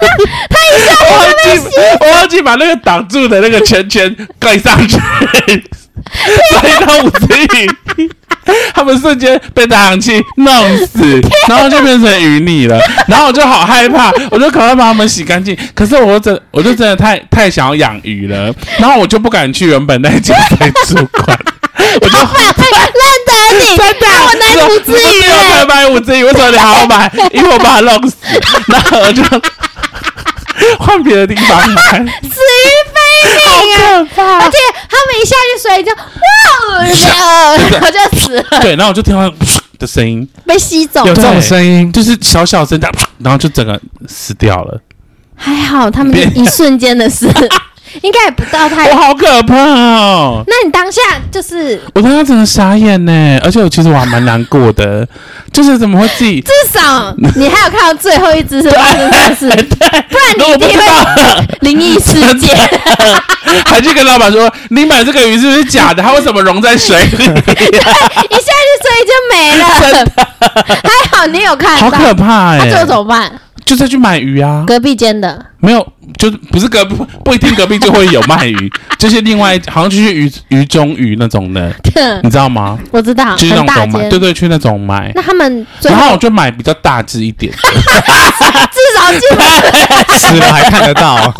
[0.49, 1.49] 他一下我忘记
[2.01, 7.27] 我忘记把那个挡住的那个圈圈盖上去，所以那五只
[7.57, 8.11] 鱼，
[8.75, 12.79] 他们瞬间被打氧气弄死，然后就变成淤泥了。
[13.07, 15.57] 然后我就好害怕，我就赶快把它们洗干净。
[15.75, 21.39] 可是我真，我就真的太太想要养鱼了，然后我就不敢去原本那间水族馆。
[22.01, 27.11] 我就认得你，真的，我买五只鱼，我才买五只鱼，为什么你还要买？
[27.33, 28.17] 因为我把它弄死，
[28.67, 29.23] 然后我就
[30.79, 31.99] 换别的地方买。
[32.23, 32.99] 死于非
[33.35, 34.05] 命啊！
[34.05, 34.39] 可怕！
[34.45, 34.57] 而且
[34.89, 38.61] 他们一下去水就哇，然后 就死了。
[38.61, 39.33] 对，然后我就听到
[39.79, 44.81] 的声音，被吸走，有这种声音，就是小小声的，然后就整个死掉了。
[45.37, 47.29] 还好，他们一瞬间的事。
[48.03, 50.43] 应该也不到太，我好可怕哦！
[50.47, 55.07] 那你当下就是，我当下真的傻眼呢，而且我其实我还蛮难过的，
[55.53, 56.41] 就是怎么会自己？
[56.41, 59.87] 至少你还有看到最后一只是发生什么事，不
[60.19, 60.85] 然你一定会
[61.61, 62.57] 灵异事件。
[63.65, 66.03] 还去跟老板说，你买这个鱼是不是假的？
[66.03, 67.17] 它为什么溶在水里？
[67.17, 69.65] 对，一下去水就没了。
[70.85, 72.59] 还好你有看到，好可怕哎！
[72.59, 73.33] 那最后怎么办？
[73.69, 74.65] 就再去买鱼啊！
[74.67, 81.71] 隔壁间的没有，就不是隔壁，不一定隔壁就会有卖鱼， 就是另外好像就是鱼鱼中鱼那种的，
[82.23, 82.79] 你知道吗？
[82.91, 85.13] 我知道，就是那种买，对对，去那种买。
[85.15, 87.59] 那他们然后我就买比较大只一点的，
[88.73, 91.35] 至少就死了还看得到。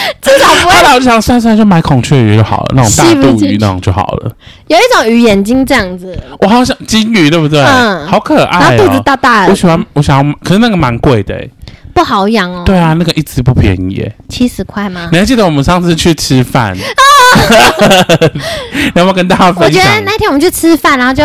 [0.22, 0.76] 至少不会。
[0.76, 4.30] 后来我想算算，就买孔雀鱼就好了，那种大肚鱼那种就好了。
[4.66, 7.60] 有一种鱼眼睛这样子，我好想金鱼，对不对？
[7.62, 8.60] 嗯，好可爱。
[8.60, 9.50] 然后肚子大大的。
[9.50, 11.48] 我喜欢，我想要，可是那个蛮贵的哎，
[11.94, 12.62] 不好养哦。
[12.64, 15.08] 对啊，那个一只不便宜哎，七十块吗？
[15.12, 16.76] 你还记得我们上次去吃饭？
[18.94, 19.82] 要不要跟大家分享？
[19.82, 21.22] 我觉得那天我们去吃饭，然后就。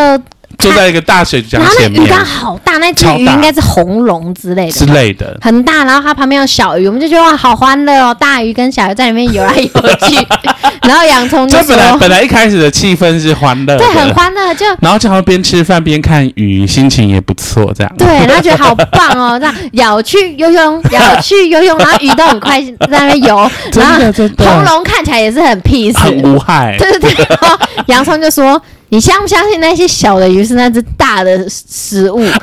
[0.57, 5.83] 坐在一个大水缸前面，然后那鱼缸好大，那只鱼应该是红龙之类的之类的，很大。
[5.83, 8.15] 然后它旁边有小鱼，我们就觉得哇，好欢乐哦！
[8.17, 9.67] 大鱼跟小鱼在里面游来游
[10.07, 10.27] 去。
[10.87, 14.53] 然后洋葱就本来本来一开始的气氛是欢乐，对，很欢乐。
[14.55, 17.93] 就然后就好像边吃饭边看鱼，心情也不错，这样。
[17.97, 23.49] 对，然后觉得好棒哦， 这样咬去游泳，咬去游泳，然后鱼都很快在那边游。
[23.71, 24.45] 真的真的。
[24.45, 26.75] 红龙看起来也是很 peace，很无害。
[26.77, 27.25] 对对对。
[27.41, 28.61] 然后洋葱就说。
[28.93, 32.39] 你相不相信那些小的鱼是那只大的食物啊？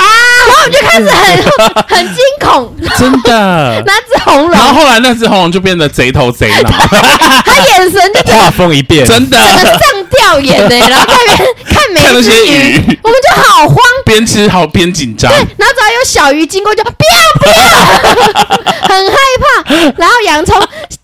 [0.48, 1.38] 然后我就开始很
[1.96, 3.80] 很惊恐，真的。
[3.86, 6.70] 那只红龙，然后后来那只红龙就变得贼头贼脑，
[7.46, 9.78] 他眼神就画风一变，真的上
[10.10, 15.30] 吊眼的，然后在那边看每只鱼，我们就好慌，边吃好边紧张。
[15.30, 16.96] 对，然后只要有小鱼经过就不要
[17.38, 17.62] 不要，
[18.88, 19.72] 很害怕。
[19.96, 20.60] 然后洋葱。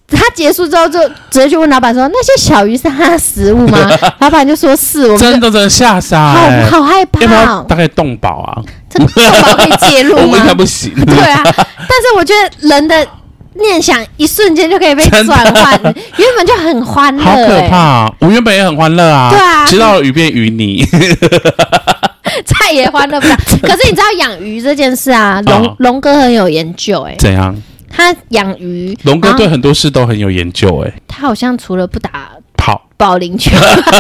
[0.09, 3.91] 他结束之后就直接去问老板说：“那些小鱼是他的食物吗？”
[4.21, 5.03] 老板就说是。
[5.05, 6.33] 我们真的真的吓傻，
[6.71, 7.21] 好好害怕。
[7.23, 8.63] 要不要大概动保啊？
[8.89, 9.09] 这动
[9.43, 10.39] 保可以介入吗？
[10.39, 10.93] 应该不行。
[11.05, 13.07] 对啊，但是我觉得人的
[13.55, 17.23] 念想一瞬间就可以被转换，原本就很欢乐。
[17.25, 18.13] 好可怕！
[18.21, 19.31] 我原本也很欢乐啊。
[19.31, 20.87] 对啊，吃到鱼变鱼泥，
[22.45, 23.37] 再也欢乐不了。
[23.63, 25.41] 可是你知道养鱼这件事啊？
[25.47, 27.15] 龙龙哥很有研究哎。
[27.19, 27.55] 怎样？
[27.97, 30.93] 他养鱼，龙哥对很多事都很有研究哎。
[31.09, 33.57] 他好像除了不打跑保龄球，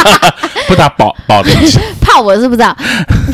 [0.69, 2.77] 不打保保龄球泡， 我是不知道。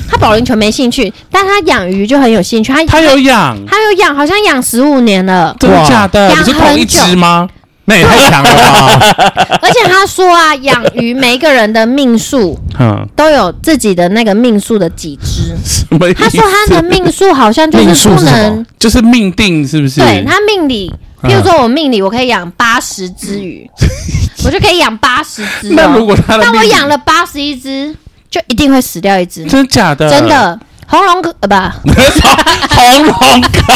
[0.09, 2.73] 他保龄球没兴趣，但他养鱼就很有兴趣。
[2.73, 5.55] 他他有养，他有养，好像养十五年了。
[5.59, 6.29] 真的假的？
[6.33, 7.49] 养是同一只吗？
[7.93, 9.59] 那也太强了吧！
[9.61, 15.55] 而且他说啊，养鱼每一个人的命数， 嗯，都有自己的那个命数的几只。
[15.65, 16.23] 什么意思？
[16.23, 20.01] 他说他的命数好像就是不能，就是命定，是不是？
[20.01, 20.91] 对，他命里，
[21.23, 23.69] 譬如说我命里我可以养八十只鱼，
[24.45, 25.71] 我就可以养八十只。
[25.75, 27.95] 那如果他的，那我养了八十一只，
[28.31, 29.45] 就一定会死掉一只。
[29.45, 30.09] 真的假的？
[30.09, 30.59] 真的。
[30.93, 31.55] 红龙哥呃不，
[32.75, 33.75] 红龙哥，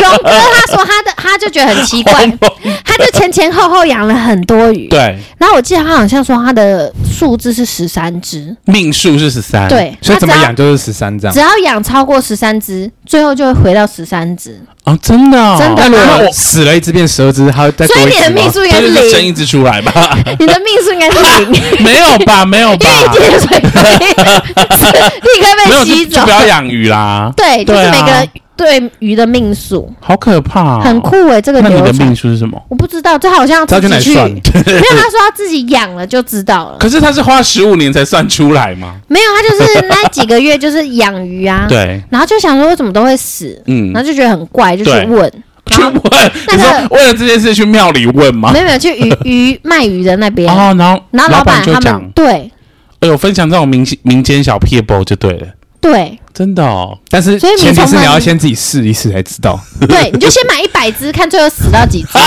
[0.00, 2.24] 龙哥他说他的他就觉得很奇怪，
[2.84, 5.18] 他就前前后后养了很多鱼，对。
[5.38, 9.96] 然后我记得他好像说他的数字是十三只，命数是十三，对。
[10.00, 14.60] 所以怎么养就是十三这样，只要养超过十三只，最后就会回到十三只。
[14.84, 15.88] 啊，真的，真的。
[15.88, 18.10] 那如果死了一只变十二只，还会再多一只吗？
[18.12, 20.16] 所以你的命数 应该是零，生一只出来吧？
[20.38, 22.44] 你的命数应该是零，没有吧？
[22.44, 22.86] 没有吧？
[23.14, 27.32] 因为接水， 立刻被吸走，就不要养鱼啦。
[27.36, 31.40] 对，就是每个人对鱼的命数，好可怕，很酷诶。
[31.42, 32.60] 这个那你的命数是什么？
[32.68, 36.78] 我不知道，这好像自己去，算 没有他说他自己养了就知道了。
[36.80, 38.96] 可是他是花十五年才算出来吗？
[39.08, 45.30] 没有，他就是那几个月就是养鱼啊， 对，然后就想说为什么都会死，嗯，然后就觉得很怪，就去问，
[45.66, 46.02] 去问，
[46.48, 48.50] 那个为了这件事去庙里问吗？
[48.52, 52.50] 没有没有，去鱼鱼卖鱼的那边哦，然后然后老板他们对，
[53.00, 55.46] 哎呦，分享这种民民间小撇步就对了。
[55.92, 56.98] 对，真的哦。
[57.08, 59.58] 但是前提是你要先自己试一试才知道。
[59.88, 62.18] 对，你就先买一百只， 看最后死到几只。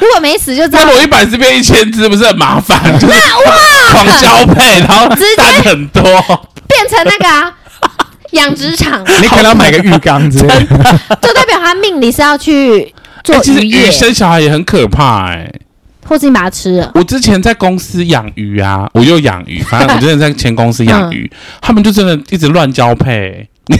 [0.00, 0.80] 如果没死就知道。
[0.84, 2.80] 那我一百只变一千只，不是很麻烦？
[2.98, 7.52] 就是哇，狂交配，然后直接很多，变成那个啊
[8.32, 9.02] 养殖场。
[9.22, 13.38] 你可能要买个浴缸之类的， 就代表他命里是要去做。
[13.40, 15.50] 其实鱼生小孩也很可怕哎。
[16.10, 16.90] 或者你把它吃了。
[16.92, 23.48] 我之前在公司养鱼啊，我又养鱼， 反正我之前在前公司养鱼，嗯、他们就真的一直乱交配。
[23.70, 23.76] 可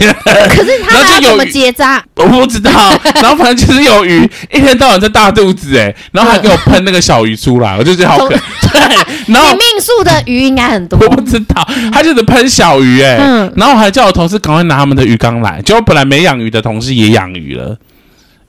[0.63, 2.01] 是他们有怎么结扎？
[2.15, 2.71] 我不知道。
[3.21, 8.29] 然后反正就是有鱼，一天到晚在大肚子哎，然后还给我喷那个小鱼出来，我就觉得好可。
[8.29, 8.79] 对，
[9.27, 10.97] 然后你命数的鱼应该很多。
[10.97, 17.77] 我不知道，他就是喷小鱼哎，嗯、然后还叫我同事赶快拿他们的鱼缸来，结果本来没养鱼的同事也养鱼了，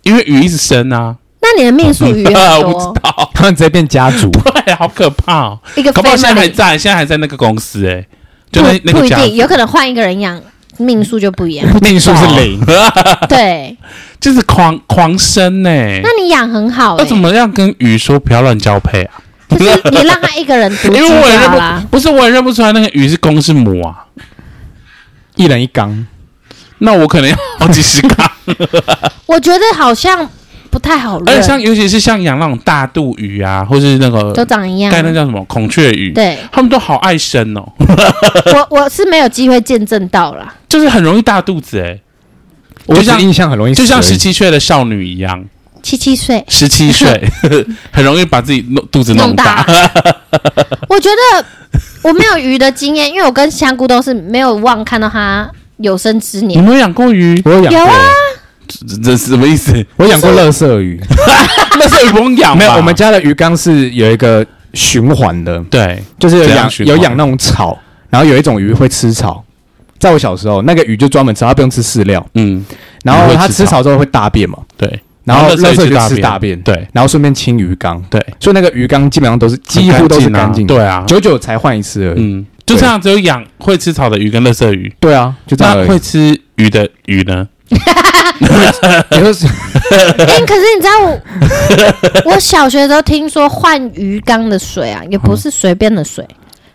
[0.05, 1.17] 因为鱼一直生啊。
[1.45, 4.31] 那你的命数鱼很多， 我不知道，他们直接变家族，
[4.65, 5.59] 对，好可怕哦。
[5.75, 8.07] 一个，可不现在还在，现在还在那个公司哎，
[8.53, 10.41] 就那那个不一定，有可能换一个人养，
[10.79, 12.65] 命数就不一样， 命数是零，
[13.29, 13.77] 对，
[14.21, 15.71] 就是狂狂生呢。
[16.03, 19.15] 那你养很好，那怎么样跟鱼说不要乱交配啊？
[19.51, 20.73] 就是你让他一个人。
[20.77, 20.95] 不
[21.99, 24.07] 是，我也认不出来那个鱼是公是母啊，
[25.35, 26.07] 一人一缸，
[26.79, 28.31] 那我可能要好几十缸。
[29.27, 30.31] 我觉得好像。
[30.73, 37.63] 不太好认，而且像尤其是像养那种大肚鱼啊，或是那个都长一样，盖那叫什么孔雀鱼，对，他们都好爱生哦。
[38.71, 42.01] 我我是没有机会见证到啦，就是很容易大肚子哎，
[42.87, 45.45] 我就像印象很容易，就像十七岁的少女一样，
[45.83, 47.23] 七七岁，十七岁
[47.93, 49.67] 很容易把自己弄肚子弄大。
[50.89, 51.45] 我觉得
[52.01, 56.59] 我没有鱼的经验，因为我跟香菇都是没有望看到它有生之年。
[56.59, 57.39] 你没有养过鱼？
[57.45, 57.95] 我有养过。
[59.03, 59.85] 这是什么意思？
[59.97, 61.01] 我养过乐色鱼，
[61.79, 62.57] 乐色鱼不用养。
[62.57, 67.79] 没有，我们家的鱼缸是有一个循环的，对，就是有养有养那种草，
[68.11, 69.45] 然后有一种鱼会吃草。
[69.99, 72.27] 在我小时候，那个鱼就专门吃，它不用吃饲料。
[72.35, 72.65] 嗯，
[73.05, 74.59] 然后它吃草之后会大便嘛？
[74.77, 82.17] 对，然后垃圾就吃大便，对，然后顺便清鱼缸，对，所以那个鱼缸基本上都是几乎都是干净，对啊，久久才换一次而已。
[82.19, 84.93] 嗯，就这样，只有养会吃草的鱼跟垃圾鱼。
[84.99, 85.79] 对啊，就这样。
[85.79, 87.47] 那会吃鱼的鱼呢？
[88.43, 91.21] 哎，可是你知道我，
[92.33, 96.27] 我小学的时候听说换鱼缸的水啊，也不是随便的水，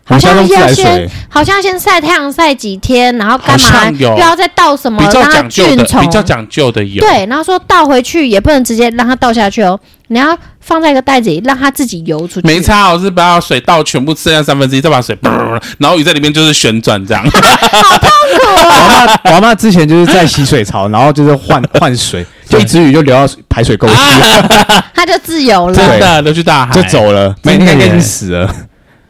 [0.03, 10.37] 好像要先，好像先晒太阳晒几天，然后干嘛又要再倒什么，让它菌虫比较讲究的有，对，然后说倒回去也不能直接让它倒下去哦，你要。
[10.67, 12.45] 放在一个袋子里，让它自己游出去。
[12.45, 15.17] 没差，我是把水倒全部剩下三分之一，再把水，
[15.79, 17.23] 然后鱼在里面就是旋转这样。
[17.23, 18.09] 好痛
[18.41, 19.19] 苦啊！
[19.23, 23.95] 我妈，我妈之前就是在洗水槽，然后就是换 换水，就一只鱼就流到排水沟去，
[24.93, 28.53] 它就自由了，真的流去大海就走了，没那个应该死了，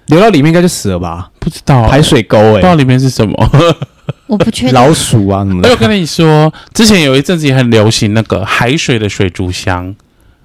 [0.05, 1.27] 流到里面应该就死了吧？
[1.39, 3.51] 不知道排水沟哎，不知道里面是什么，
[4.27, 4.75] 我不确定。
[4.75, 5.71] 老鼠啊什么的。
[5.71, 9.95] 我跟你说，之前有一阵子也很流行那个海水的水族箱。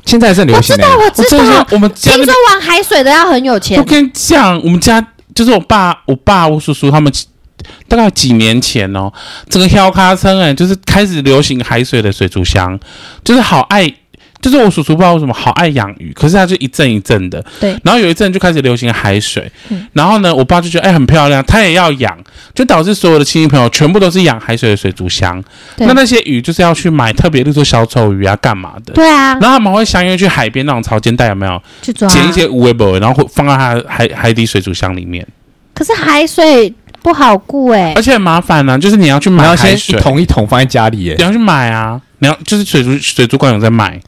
[0.05, 0.85] 现在是流行的。
[0.87, 1.67] 我知道，我知道。
[1.71, 3.79] 我们听说玩海水的要很有钱。
[3.79, 7.13] 我跟你讲，我们家就是我爸、我爸、我叔叔他们，
[7.89, 9.13] 大概几年前哦，
[9.49, 12.79] 整个小咖村哎，就是开始流行海水的水族箱，
[13.25, 13.95] 就是好爱。
[14.43, 17.43] 就是我叔叔不知道为什么好爱养鱼，可是他就一阵一阵的。
[17.61, 17.75] 对。
[17.85, 22.19] 然后有一阵就开始流行海水，嗯、然后呢，我爸就觉得哎很漂亮，他也要养，
[22.53, 25.41] 就导致所有的亲戚朋友全部都是养海水的水族箱。
[25.77, 28.93] 对那那些鱼就是要去买特别，例如说小丑鱼啊，干嘛的？
[28.95, 29.33] 对啊。
[29.35, 31.63] 然后他们会相约去海边那种潮间带有没有？
[31.81, 32.09] 去抓。
[32.09, 35.25] 捡一些乌龟宝，然后会放在他海海底水族箱里面。
[35.73, 44.01] 可是海水不好顾哎、欸，而且很麻烦呢、啊，就是你要去买海水，一桶一桶放在家里耶，你要去买啊，你要就是水族水族馆有在卖。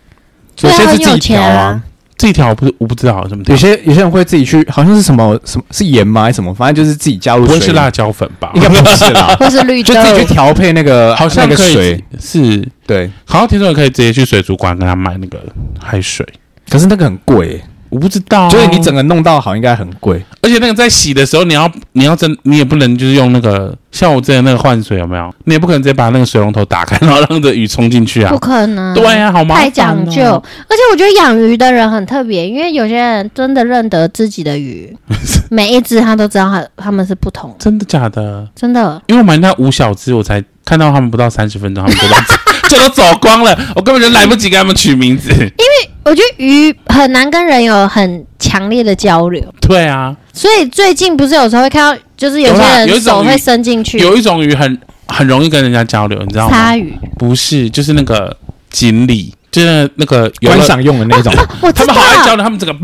[0.63, 1.83] 有些是自己调啊，
[2.17, 3.55] 自己调我不是我不知道什么调。
[3.55, 6.23] 有些有些人会自己去，好像是什么什么是盐吗？
[6.23, 6.55] 还是什么？
[6.55, 7.55] 反正就是自己加入水。
[7.55, 8.51] 不会是辣椒粉吧？
[8.55, 13.11] 应该不是啦， 或是绿豆，就自己去调配那个，好像那个水是，对。
[13.25, 15.39] 好像听说你可以直接去水族馆跟他买那个
[15.81, 16.27] 海水，
[16.71, 17.65] 可是那个很贵欸。
[17.95, 25.33] 我不知道，所以你整个弄到好应该很贵，而且那个在洗的时候，你要你要真你也不能就是用那个像我之前那个换水有没有？
[25.45, 28.33] 你也不可能直接把那个水龙头打开，然后让这鱼冲进去啊！
[28.33, 29.55] 不可能，对呀，好吗？
[29.55, 34.93] 太讲究，而且我觉得养鱼的人很特别，因为有些人真的认得自己的鱼，
[35.49, 38.45] 每一只他都知道他他们是不同，真的假的？
[38.57, 45.31] 真的，因为我买那五小只，我才看到他们不到三十分钟，他们都 都走光了，我根本就来不及给他们取名字。
[45.31, 49.43] 因为我觉得鱼很难跟人有很强烈的交流。
[49.61, 53.99] 对啊，所以最近不是有时候会看到，就是有些人手会伸进去。
[53.99, 54.79] 有一种鱼很
[55.09, 56.57] 很容易跟人家交流，你知道吗？
[56.57, 58.37] 鲨鱼不是，就是那个
[58.71, 59.33] 锦鲤。
[59.55, 61.33] 就是那个观赏用的那种，
[61.73, 62.75] 他们好爱教的，他们这个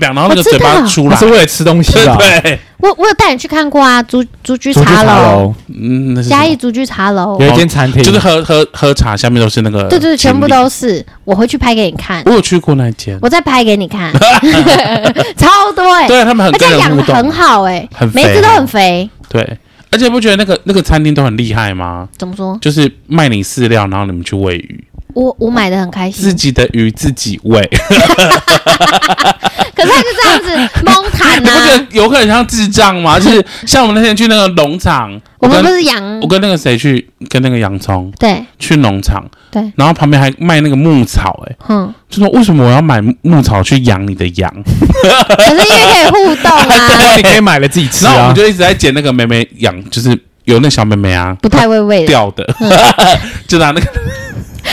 [0.00, 2.16] 然后那个嘴巴出来，是为了吃东西的。
[2.16, 11.04] 对，我我有带你去看过啊，竹竹居茶楼，嗯，那是嘉义竹居茶楼有一间餐厅，就是喝喝喝茶，下面都是那个，对对，全部都是。
[11.24, 14.12] 我回去拍给你看，我有去过那间，我再拍给你看，
[15.36, 19.58] 超多哎，对他们很，而且养的很好哎，每只都很肥，对，
[19.90, 22.08] 而且不觉得那个那个餐厅都很厉害吗？
[22.16, 22.56] 怎么说？
[22.60, 24.84] 就是卖你饲料，然后你们去喂鱼。
[25.14, 27.60] 我我买的很开心，自己的鱼自己喂，
[29.74, 31.50] 可是他就这样子蒙坦呢？
[31.50, 33.18] 你不觉得有可能像智障吗？
[33.18, 44.52] 就是像我们那天去那个农场，我们不是养，我跟那个谁去，跟那个洋葱，对，去农场，对，然后旁边还卖那个牧草，哎，嗯，就说为什么我要买牧草去养你的羊？
[45.36, 52.46] 可是因为可以互动啊， 你可以买了自己吃，然后我们就一直在捡那个妹妹养，就是有那小妹妹啊，不太会喂掉的，
[53.48, 53.86] 就拿那个。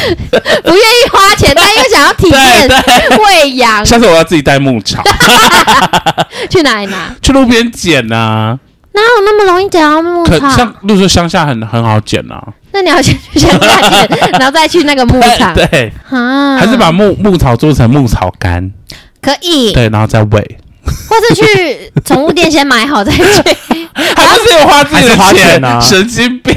[0.63, 2.69] 不愿意花钱，但又想要体验
[3.23, 3.85] 喂羊。
[3.85, 5.03] 下次我要自己带牧草。
[6.49, 7.15] 去哪里拿？
[7.21, 8.57] 去路边捡呐。
[8.91, 10.49] 哪有那么容易捡到牧草？
[10.55, 12.41] 像，例如说乡下很很好捡啊。
[12.71, 14.07] 那你要先去乡下捡，
[14.39, 15.53] 然后再去那个牧场。
[15.53, 18.71] 对，还是把牧牧草做成牧草干，
[19.21, 19.71] 可以。
[19.73, 20.57] 对，然后再喂。
[21.07, 23.21] 或是去 宠物店先买好再去。
[23.93, 25.79] 还不是有花自己的钱啊？
[25.81, 26.55] 神经病。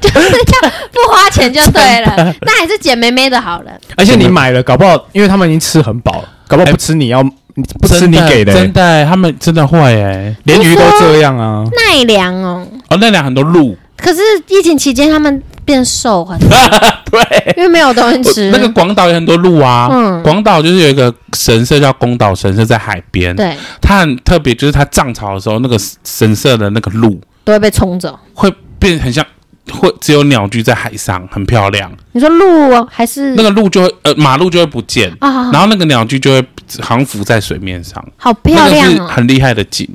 [0.00, 2.34] 就是这样，不花钱就对了。
[2.40, 3.70] 那还是捡妹妹的好了。
[3.96, 8.54] 而且你买了，搞不好因为他们已经吃很饱了，搞不好不吃你要不吃你给的。
[8.54, 11.62] 真的，他们真的会哎，连鱼都这样啊。
[11.76, 13.76] 奈良哦，哦，奈良很多鹿。
[13.96, 16.48] 可是疫情期间他们变瘦很多，
[17.10, 18.50] 对，因为没有东西吃。
[18.50, 23.34] 那个广岛有很多鹿啊，嗯，广岛就是有一个神社叫宫岛神社，在海边。
[23.34, 29.24] 对，它很特别，就是它涨潮的时候，那个神社的那个鹿都会被冲走，会变很像。
[29.68, 31.90] 会只有鸟居在海上，很漂亮。
[32.12, 36.40] 你说鹿哦，还是那个鹿就会呃马路就会不见啊，然后那个鸟居就会
[36.80, 39.88] 好像浮在水面上，好漂亮哦，很厉害的景。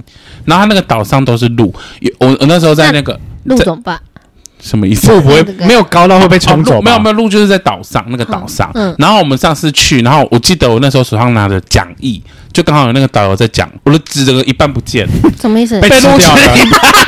[0.45, 1.73] 然后他那个岛上都是鹿，
[2.19, 3.99] 我我那时候在那个鹿怎么办？
[4.61, 5.07] 什么意思？
[5.21, 6.81] 不会没有高到会被冲走？
[6.81, 8.69] 没有没有，路就是在岛上那个岛上。
[8.75, 12.21] 嗯，然后我们上次去，然后我记得我那时候手上拿着讲义。
[12.53, 15.07] 就刚好有那个导游在讲，我的纸这个一半不见，
[15.39, 15.79] 什么意思？
[15.79, 16.41] 被吃掉了。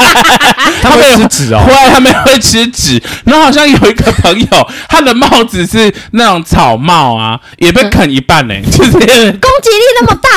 [0.82, 3.02] 他们会吃纸哦，后来他们会吃纸。
[3.26, 4.48] 然后好像有一个朋友，
[4.88, 8.54] 他的帽子是那种草帽啊，也被啃一半呢。
[8.72, 10.30] 就是攻击力那么大，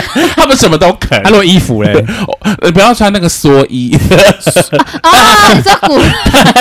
[0.34, 1.22] 他们什么都啃。
[1.22, 2.02] 还有衣服嘞，
[2.72, 3.94] 不要穿那个蓑衣。
[5.02, 6.00] 啊，你这股。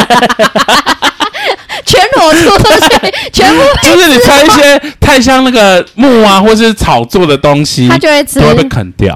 [1.85, 2.39] 全裸出
[2.87, 9.13] 去，全部 就是你穿一些太像那个木啊，或是草做的东西，它就会吃，都会被啃掉。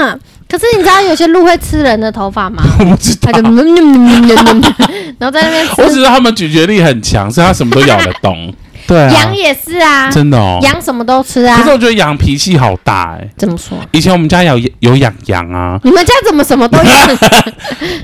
[0.00, 0.16] 啊！
[0.48, 2.62] 可是你知道有些鹿会吃人的头发吗？
[2.80, 3.30] 我不知道。
[3.32, 8.52] 然后在那边，我只知道它们咀嚼力很强，所以它什么都咬得动。
[8.86, 11.58] 对啊，羊也是啊，真的哦，羊什么都吃啊。
[11.58, 13.28] 可是我觉得羊脾气好大哎。
[13.36, 13.76] 怎么说？
[13.92, 15.78] 以前我们家有有养羊啊。
[15.84, 17.08] 你们家怎么什么都养？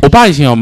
[0.03, 0.55] 我爸以前有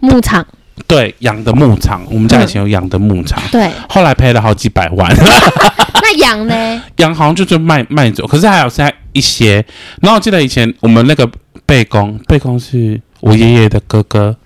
[0.00, 0.46] 牧场。
[0.86, 5.10] 对，养的牧场，我们家以前有养的牧场，嗯、对，后来赔了好几百万。
[6.02, 6.82] 那羊呢？
[6.98, 9.64] 羊好像就是卖卖走，可是还有剩下一些。
[10.02, 11.28] 然后我记得以前我们那个
[11.64, 14.36] 贝公，贝公是我爷爷的哥哥。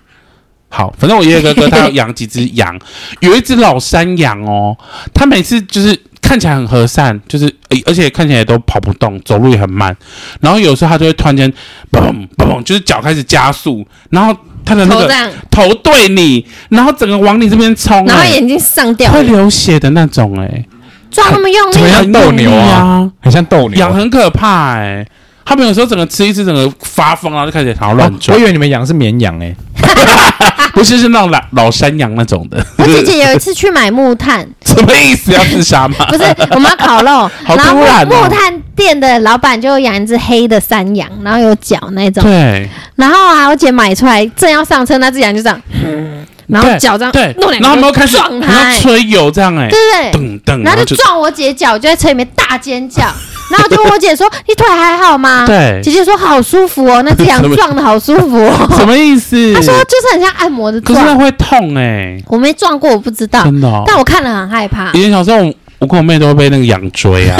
[0.69, 2.79] 好，反正我爷爷哥哥他要养几只羊，
[3.19, 4.75] 有一只老山羊哦，
[5.13, 7.53] 他每次就是看起来很和善，就是
[7.85, 9.95] 而且看起来都跑不动，走路也很慢。
[10.39, 11.51] 然后有时候他就会突然间
[11.91, 14.35] 嘣嘣，就是脚开始加速，然后。
[14.63, 15.11] 他的那个
[15.49, 20.63] 头对你，然后整个往你这边冲，然后眼睛上吊，会流血的那种，哎，
[21.09, 23.11] 抓那么用力，怎么像斗牛啊？
[23.19, 25.03] 很像斗牛，痒很可怕，哎，
[25.45, 28.37] 他们有时候整个吃一吃，整个发疯，然后就开始想要乱撞。
[28.37, 29.55] 我以为你们养是绵羊，哎。
[30.73, 32.65] 不是，是那种老老山羊那种的。
[32.77, 35.33] 我姐姐有一次去买木炭， 什么意思？
[35.33, 35.97] 要自杀吗？
[36.07, 42.23] 不是，我们要烤肉， 好突然哦，然后木炭店的老板就养一只黑的山羊，然后有角那种。
[42.23, 42.69] 对。
[42.95, 49.77] 然后啊，我姐买出来，正要上车，那只羊就这样，嗯，然后脚这样，对，然后他们开始撞它，吹油这样，哎，对
[50.11, 50.21] 不对？
[50.21, 53.03] 噔噔，然后就撞我姐脚，就在车里面大尖叫。
[53.51, 58.67] 然后就问我姐说：“你腿还好吗？”对，姐姐说：“好舒服哦，那这 样撞的好舒服哦。
[58.77, 59.35] ”什么意思？
[59.53, 62.17] 她说：“就是很像按摩的撞。”可是那会痛哎。
[62.27, 63.43] 我没撞过，我不知道。
[63.43, 63.83] 真的。
[63.85, 64.91] 但我看了很害怕。
[64.93, 65.37] 以前小时候，
[65.79, 67.37] 我跟我妹都会被那个羊追啊，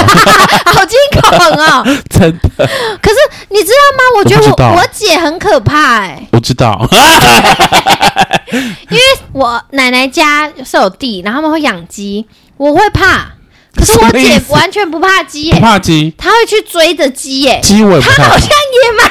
[0.66, 1.84] 好惊恐哦！
[2.10, 2.50] 真的。
[2.58, 3.18] 可是
[3.50, 4.04] 你知道吗？
[4.18, 6.28] 我觉得我我姐很可怕哎、欸。
[6.32, 6.88] 我知道，
[8.90, 12.26] 因为我奶奶家是有地，然后他们会养鸡，
[12.58, 13.28] 我会怕。
[13.76, 17.60] 可是我姐完全不怕鸡耶、欸，不怕鸡，她会去追着鸡耶。
[17.64, 19.10] 鸡我她好像野蛮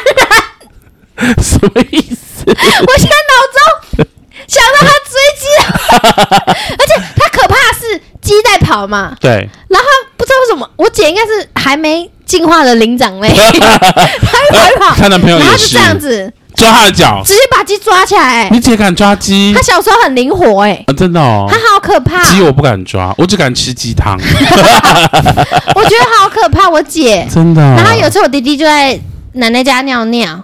[1.26, 2.44] 人，什么意思？
[2.46, 2.52] 我
[2.98, 4.06] 现在脑中
[4.46, 5.44] 想到她追鸡，
[6.78, 9.16] 而且她可怕的是鸡在跑嘛。
[9.20, 9.48] 对。
[9.68, 9.86] 然后
[10.16, 16.32] 不知道为什么，我姐应该是还没进化的灵长类， 她会跑，她男朋友然后是这样子。
[16.60, 18.50] 抓他的脚，直接把鸡抓起来、欸。
[18.50, 19.54] 你姐敢抓鸡？
[19.54, 21.46] 她小时候很灵活哎、欸啊，真的哦。
[21.48, 22.22] 她好可怕。
[22.24, 24.14] 鸡我不敢抓，我只敢吃鸡汤。
[25.74, 27.74] 我觉得好可怕，我姐真的、哦。
[27.78, 29.00] 然后有次我弟弟就在
[29.32, 30.38] 奶奶家尿尿，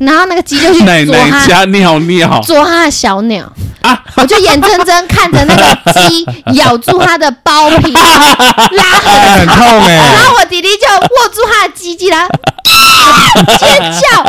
[0.00, 3.44] 然后那个鸡就去奶奶家尿尿，捉他的小鸟
[3.82, 3.98] 啊！
[4.16, 6.26] 我就眼睁睁看着那个鸡
[6.58, 10.12] 咬住他的包皮， 拉很，很痛哎、欸。
[10.16, 12.26] 然后我弟弟就握住他的鸡鸡啦。
[13.58, 14.22] 尖叫，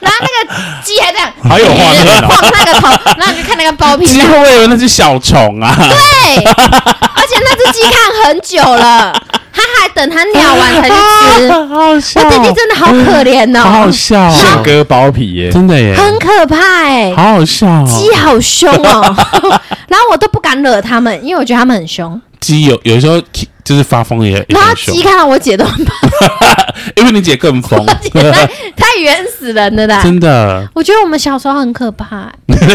[0.00, 0.54] 然后那个
[0.84, 5.74] 鸡还这样，好有画面哦，晃那个头，然后你就看那个包皮，鸡会不会以为那只小虫啊？
[5.76, 9.12] 对，而且那只鸡看很久了，
[9.52, 10.94] 他还等它鸟完才去
[11.36, 12.20] 吃， 好好笑。
[12.22, 19.02] 我弟弟真的好可怜哦，好好笑，现割包皮耶，真的耶，很可怕哎，好好笑，鸡好凶哦，
[19.88, 22.20] 然后我都不敢惹他们，因为我觉得他们很凶。
[22.40, 23.20] 鸡有有时候
[23.62, 25.94] 就是发疯也，然后鸡看到我姐都很怕，
[26.96, 28.02] 因为你姐更疯， 太
[28.74, 30.68] 太原始人了啦，真的。
[30.74, 32.32] 我觉得我们小时候很可怕，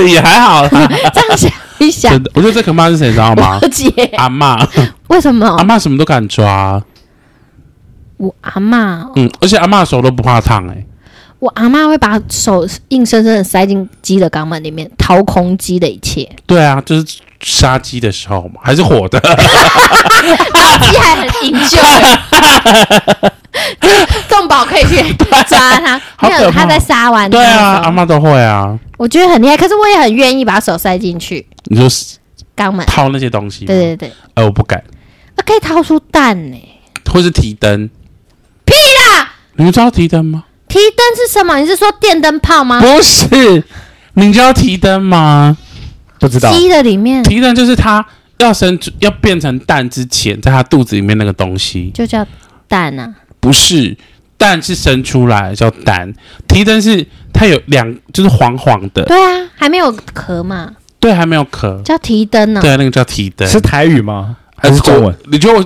[0.07, 0.69] 也还好啦。
[1.13, 3.59] 这样想一想，我觉得最可怕是谁，知道吗？
[3.61, 4.65] 我姐阿嬷。
[5.07, 5.45] 为什么？
[5.57, 6.81] 阿嬷什么都敢抓。
[8.15, 10.85] 我阿嬷，嗯，而且阿嬷手都不怕烫哎。
[11.39, 16.27] 我阿妈会把手硬生生的塞进鸡的肛门里面，掏空鸡的一切。
[16.45, 17.05] 对啊，就是
[17.41, 19.37] 杀鸡的时候嘛，还是活的，然
[20.35, 21.77] 后鸡还很营救，
[24.27, 25.13] 动保可以去
[25.47, 26.01] 抓它。
[26.21, 27.29] 没有，它在杀完。
[27.29, 28.75] 对啊，阿妈都会啊。
[28.97, 31.45] 我觉得很厉害，可是我也很愿意把手塞进去。
[31.65, 31.87] 你说
[32.55, 33.65] 肛门掏那些东西？
[33.65, 34.11] 对对对。
[34.33, 34.83] 呃，我不敢。
[35.35, 36.57] 那可以掏出蛋呢，
[37.13, 37.87] 或是提灯？
[38.65, 39.29] 屁啦！
[39.55, 40.45] 你们知道提灯吗？
[40.77, 41.57] 提灯是什么？
[41.57, 42.79] 你是说电灯泡吗？
[42.79, 43.63] 不是，
[44.13, 45.57] 你知道提灯吗？
[46.19, 46.53] 不知道。
[46.53, 48.05] 鸡的里面提灯就是它
[48.37, 52.25] 要生要变成蛋之前，在它肚子里面那个东西，就叫
[52.67, 53.11] 蛋啊？
[53.39, 53.97] 不是，
[54.37, 56.13] 蛋是生出来叫蛋，
[56.47, 59.03] 提灯是它有两，就是黄黄的。
[59.05, 60.71] 对啊，还没有壳嘛？
[60.99, 62.61] 对，还没有壳，叫提灯呢？
[62.61, 64.37] 对，那个叫提灯，是台语吗？
[64.55, 65.15] 还是中文？
[65.31, 65.65] 你觉得我？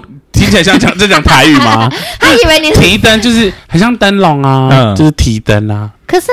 [0.51, 1.89] 听起来像讲在讲台语吗？
[2.19, 5.89] 他以为你提灯就是很像灯笼啊，嗯、就是提灯啊。
[6.05, 6.27] 可是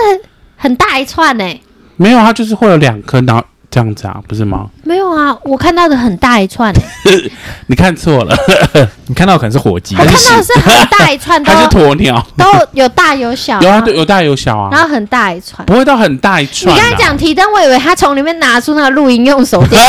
[0.57, 1.61] 很大一串呢、欸。
[1.97, 4.67] 没有，它就是会有两颗，然后这样子啊，不是吗？
[4.83, 6.81] 没有啊，我看到的很大一串、欸。
[7.69, 8.35] 你看错了，
[9.07, 9.95] 你看到可能是火鸡。
[9.97, 13.61] 我看到的是很大一串，它是鸵鸟，都有大有小。
[13.61, 14.69] 有啊，对，有大有小啊。
[14.73, 16.77] 然后很大一串，不会到很大一串、啊。
[16.77, 19.81] 你刚才讲提灯，我以为他从里面拿出那个录音用手电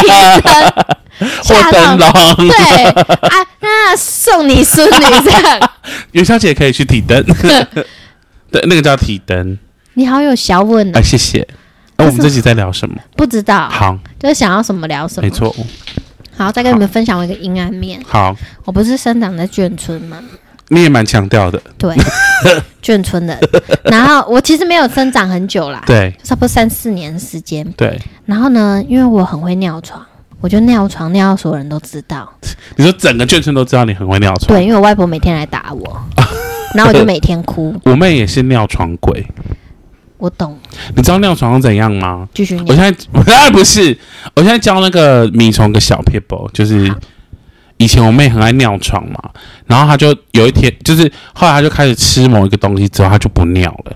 [0.00, 0.08] 提
[0.40, 0.72] 灯。
[1.44, 2.12] 或灯笼，
[2.48, 5.70] 对啊，那送你孙女这样。
[6.10, 7.22] 元宵节可以去提灯，
[8.50, 9.56] 对，那个叫提灯。
[9.92, 11.00] 你好有小问啊！
[11.00, 11.46] 谢谢。
[11.96, 12.96] 那我们这集在聊什么？
[13.16, 13.68] 不知道。
[13.68, 15.28] 好，就是想要什么聊什么。
[15.28, 15.54] 没错。
[16.36, 18.00] 好，再跟你们分享我一个阴暗面。
[18.06, 20.18] 好，我不是生长在眷村吗？
[20.68, 21.60] 你也蛮强调的。
[21.78, 21.94] 对，
[22.82, 23.38] 眷村的。
[23.84, 27.64] 然后我其实没有生长很久啦，对，差不多三四年时间。
[27.76, 28.00] 对。
[28.24, 30.04] 然后呢，因为我很会尿床。
[30.40, 32.30] 我就尿床尿到所有人都知道。
[32.76, 34.48] 你说整个眷村都知道你很会尿床？
[34.48, 35.98] 对，因为我外婆每天来打我，
[36.74, 37.74] 然后我就每天哭。
[37.84, 39.26] 我妹也是尿床鬼。
[40.24, 40.58] 我懂。
[40.96, 42.26] 你知道尿床怎样吗？
[42.32, 42.58] 继续。
[42.66, 43.96] 我现在我现在不是，
[44.34, 46.90] 我现在教那个米虫个小 people，，就是
[47.76, 49.20] 以前我妹很爱尿床嘛，
[49.66, 53.92] 然后她就有一天，就是后来她就开始吃某一个东西之后，她就不尿了。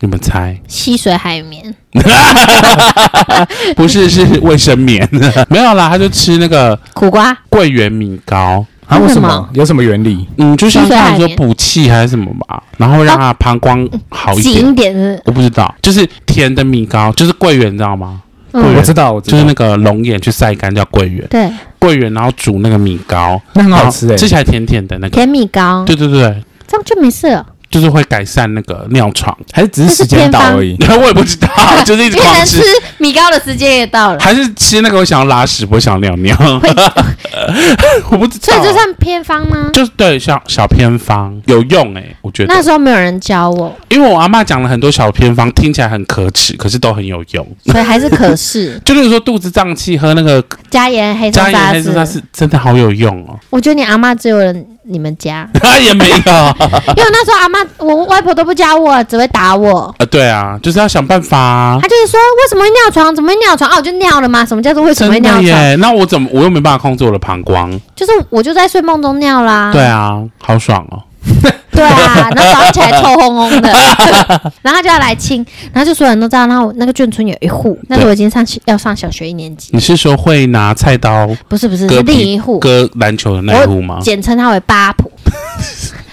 [0.00, 0.60] 你们猜？
[0.68, 1.74] 吸水海绵？
[3.74, 5.08] 不是，是卫生棉。
[5.48, 8.66] 没有啦，她就吃那个苦瓜桂圆米糕。
[8.86, 8.98] 啊？
[8.98, 9.48] 为什么？
[9.54, 10.26] 有什么原理？
[10.38, 14.54] 嗯，就像他说补气还是什么吧，然后让它膀胱好一点。
[14.54, 15.74] 紧一点，我不知道。
[15.82, 18.20] 就是甜的米糕，就是桂圆，你知道吗？
[18.52, 21.26] 我知道，我知道，就是那个龙眼去晒干叫桂圆。
[21.28, 25.84] 对，桂圆然后煮那个米糕，那很好吃诶，吃起来甜甜的那个甜米糕。
[25.84, 27.44] 对对对，这样就没事了。
[27.74, 30.76] 就是会改善那个尿床，还是只是时间到而已？
[30.96, 31.48] 我也不知道，
[31.84, 32.58] 就是一直狂吃。
[32.58, 32.62] 吃
[32.98, 36.36] 米糕的时间也到了，还是吃那个我想要拉屎，不想要尿尿？
[38.10, 39.70] 我不知道，所以这算偏方吗？
[39.72, 48.80] 就是对，小小偏方有用哎、欸，我觉得那时候没有人教我，因为我阿妈讲了很多小偏方，听起来很可耻，可是都很有用，所以还是可是。
[48.84, 53.36] 就例如说肚子胀气，喝那个加盐黑松沙士，是真的好有用哦。
[53.50, 54.64] 我觉得你阿妈只有人。
[54.86, 59.94] 你们家他也没有，因为那时候阿妈我外婆都不教我，只会打我。
[59.98, 61.78] 呃，对啊，就是要想办法啊。
[61.80, 63.14] 他就是说，为什么会尿床？
[63.14, 63.70] 怎么会尿床？
[63.70, 64.44] 哦，我就尿了吗？
[64.44, 65.44] 什么叫做为什么会尿床？
[65.44, 67.70] 耶，那我怎么我又没办法控制我的膀胱？
[67.94, 69.72] 就是我就在睡梦中尿啦。
[69.72, 71.02] 对啊，好爽哦。
[71.72, 73.68] 对啊， 然后早上起来臭烘烘的，
[74.62, 79.70] 然后就要来亲，然后就所有人都知道，然后那个眷村有一户，那时候我已经上要上小学一年级。
[79.72, 81.26] 你是说会拿菜刀？
[81.48, 83.98] 不是不是，是另一户割篮球的那一户吗？
[84.02, 85.10] 简称他为八婆。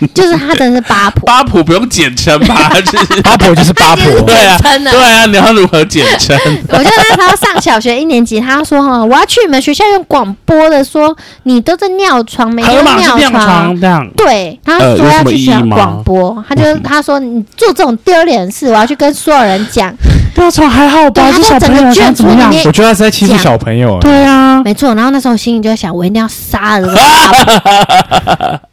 [0.13, 2.69] 就是他真的是八婆，八婆不用简称吧？
[2.81, 6.37] 就是八婆就是八婆，对啊，对啊，你要如何简称？
[6.69, 14.07] 我就那时候上小学一年级，他说哈，我要去你们学校用广播的说，你都在尿床，没有尿床这样。
[14.17, 19.93] 对，他说要去学广播，他就他说你做这种丢脸的事，我要去跟所有人讲。
[20.37, 21.29] 尿床还好吧？
[21.31, 23.99] 他在整个卷子里面，我觉得他是在欺负小朋友。
[23.99, 24.95] 对啊，没错。
[24.95, 28.59] 然后那时候心里就在想，我一定要杀了这个八婆。
[28.59, 28.70] 就。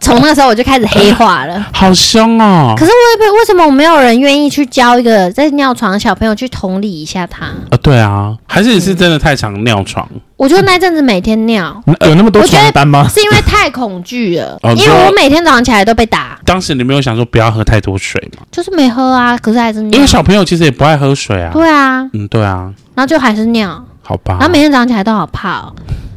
[0.00, 2.74] 从那时候我就开始黑化了， 好凶哦！
[2.76, 2.90] 可是
[3.20, 7.46] 为为什么我没有人愿意去教一个在尿床的小朋友去同理一下他？
[7.46, 10.08] 啊，对啊，还是你是真的太常尿床？
[10.36, 13.08] 我觉得那阵子每天尿，有那么多床单吗？
[13.12, 16.38] 是因为太恐惧了， 因为我每天早上起来都被打。
[16.44, 18.44] 当时你没有想说不要喝太多水吗？
[18.52, 19.96] 就是没喝啊，可是还是尿。
[19.96, 21.50] 因为小朋友其实也不爱喝水啊。
[21.52, 24.36] 对啊，嗯，对啊，然后就还是尿，好吧。
[24.38, 25.72] 然后每天早上起来都好怕哦。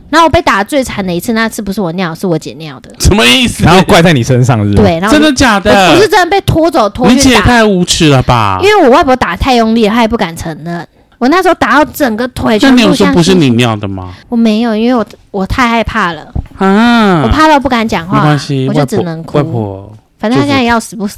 [0.10, 2.89] 然后我被打的最惨的一次，那次不是我尿，是我姐尿的。
[2.99, 3.64] 什么意思？
[3.64, 4.76] 然后怪在你身上是不是？
[4.78, 5.93] 对，然后真的假的？
[5.95, 7.16] 不是真的被拖走拖去打。
[7.16, 8.60] 你姐也太无耻了吧！
[8.62, 10.88] 因为我外婆打太用力了，她也不敢承认。
[11.18, 12.78] 我那时候打到整个腿全部像。
[12.78, 14.14] 那你有说不是你尿的吗？
[14.30, 16.26] 我没有，因为我我太害怕了
[16.57, 17.22] 啊！
[17.24, 18.18] 我怕到不敢讲话。
[18.18, 19.38] 没关系，我就只能哭。
[19.38, 19.91] 外婆。
[20.20, 21.17] 反正他现在也要死不死，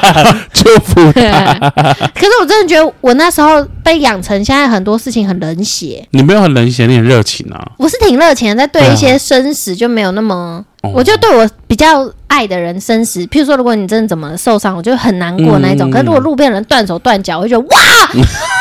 [0.52, 1.70] 祝福他。
[2.14, 6.06] 可是我真的觉得，我那时候被养成现在很多事情很冷血。
[6.10, 7.58] 你没有很冷血，你很热情啊。
[7.78, 13.24] 我是挺热情的，在对一些生死就没有那么，啊、我就对我比较爱的人生死。
[13.26, 15.88] 譬如说，如果你真的怎么受伤，我就很难过那一种。
[15.88, 17.80] 嗯、可是如果路边人断手断脚，我就觉得哇，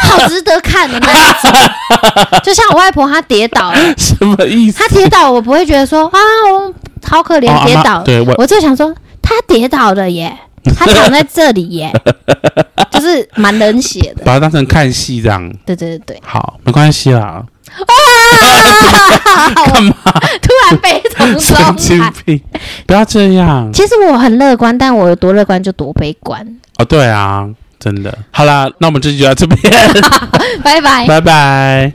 [0.04, 1.52] 好值得看的那一种。
[2.42, 4.80] 就像我外婆她跌倒，什么意思？
[4.80, 6.20] 她跌倒，我不会觉得说啊，
[6.54, 6.74] 我
[7.06, 8.02] 好可怜，跌倒。
[8.04, 8.94] 对，我我就想说。
[9.24, 10.38] 他跌倒了耶，
[10.78, 11.92] 他躺在这里耶，
[12.92, 15.52] 就是蛮冷血的，把它当成看戏这样。
[15.66, 17.44] 对对对对，好，没关系啦。
[19.74, 19.96] 干嘛？
[20.42, 22.14] 突然悲从中来，
[22.86, 23.72] 不要这样。
[23.74, 26.46] 其实我很乐观，但我有多乐观就多悲观。
[26.78, 27.50] 哦，对啊，
[27.80, 28.16] 真的。
[28.30, 29.74] 好啦，那我们这集就到这边，
[30.64, 31.92] 拜拜，拜拜。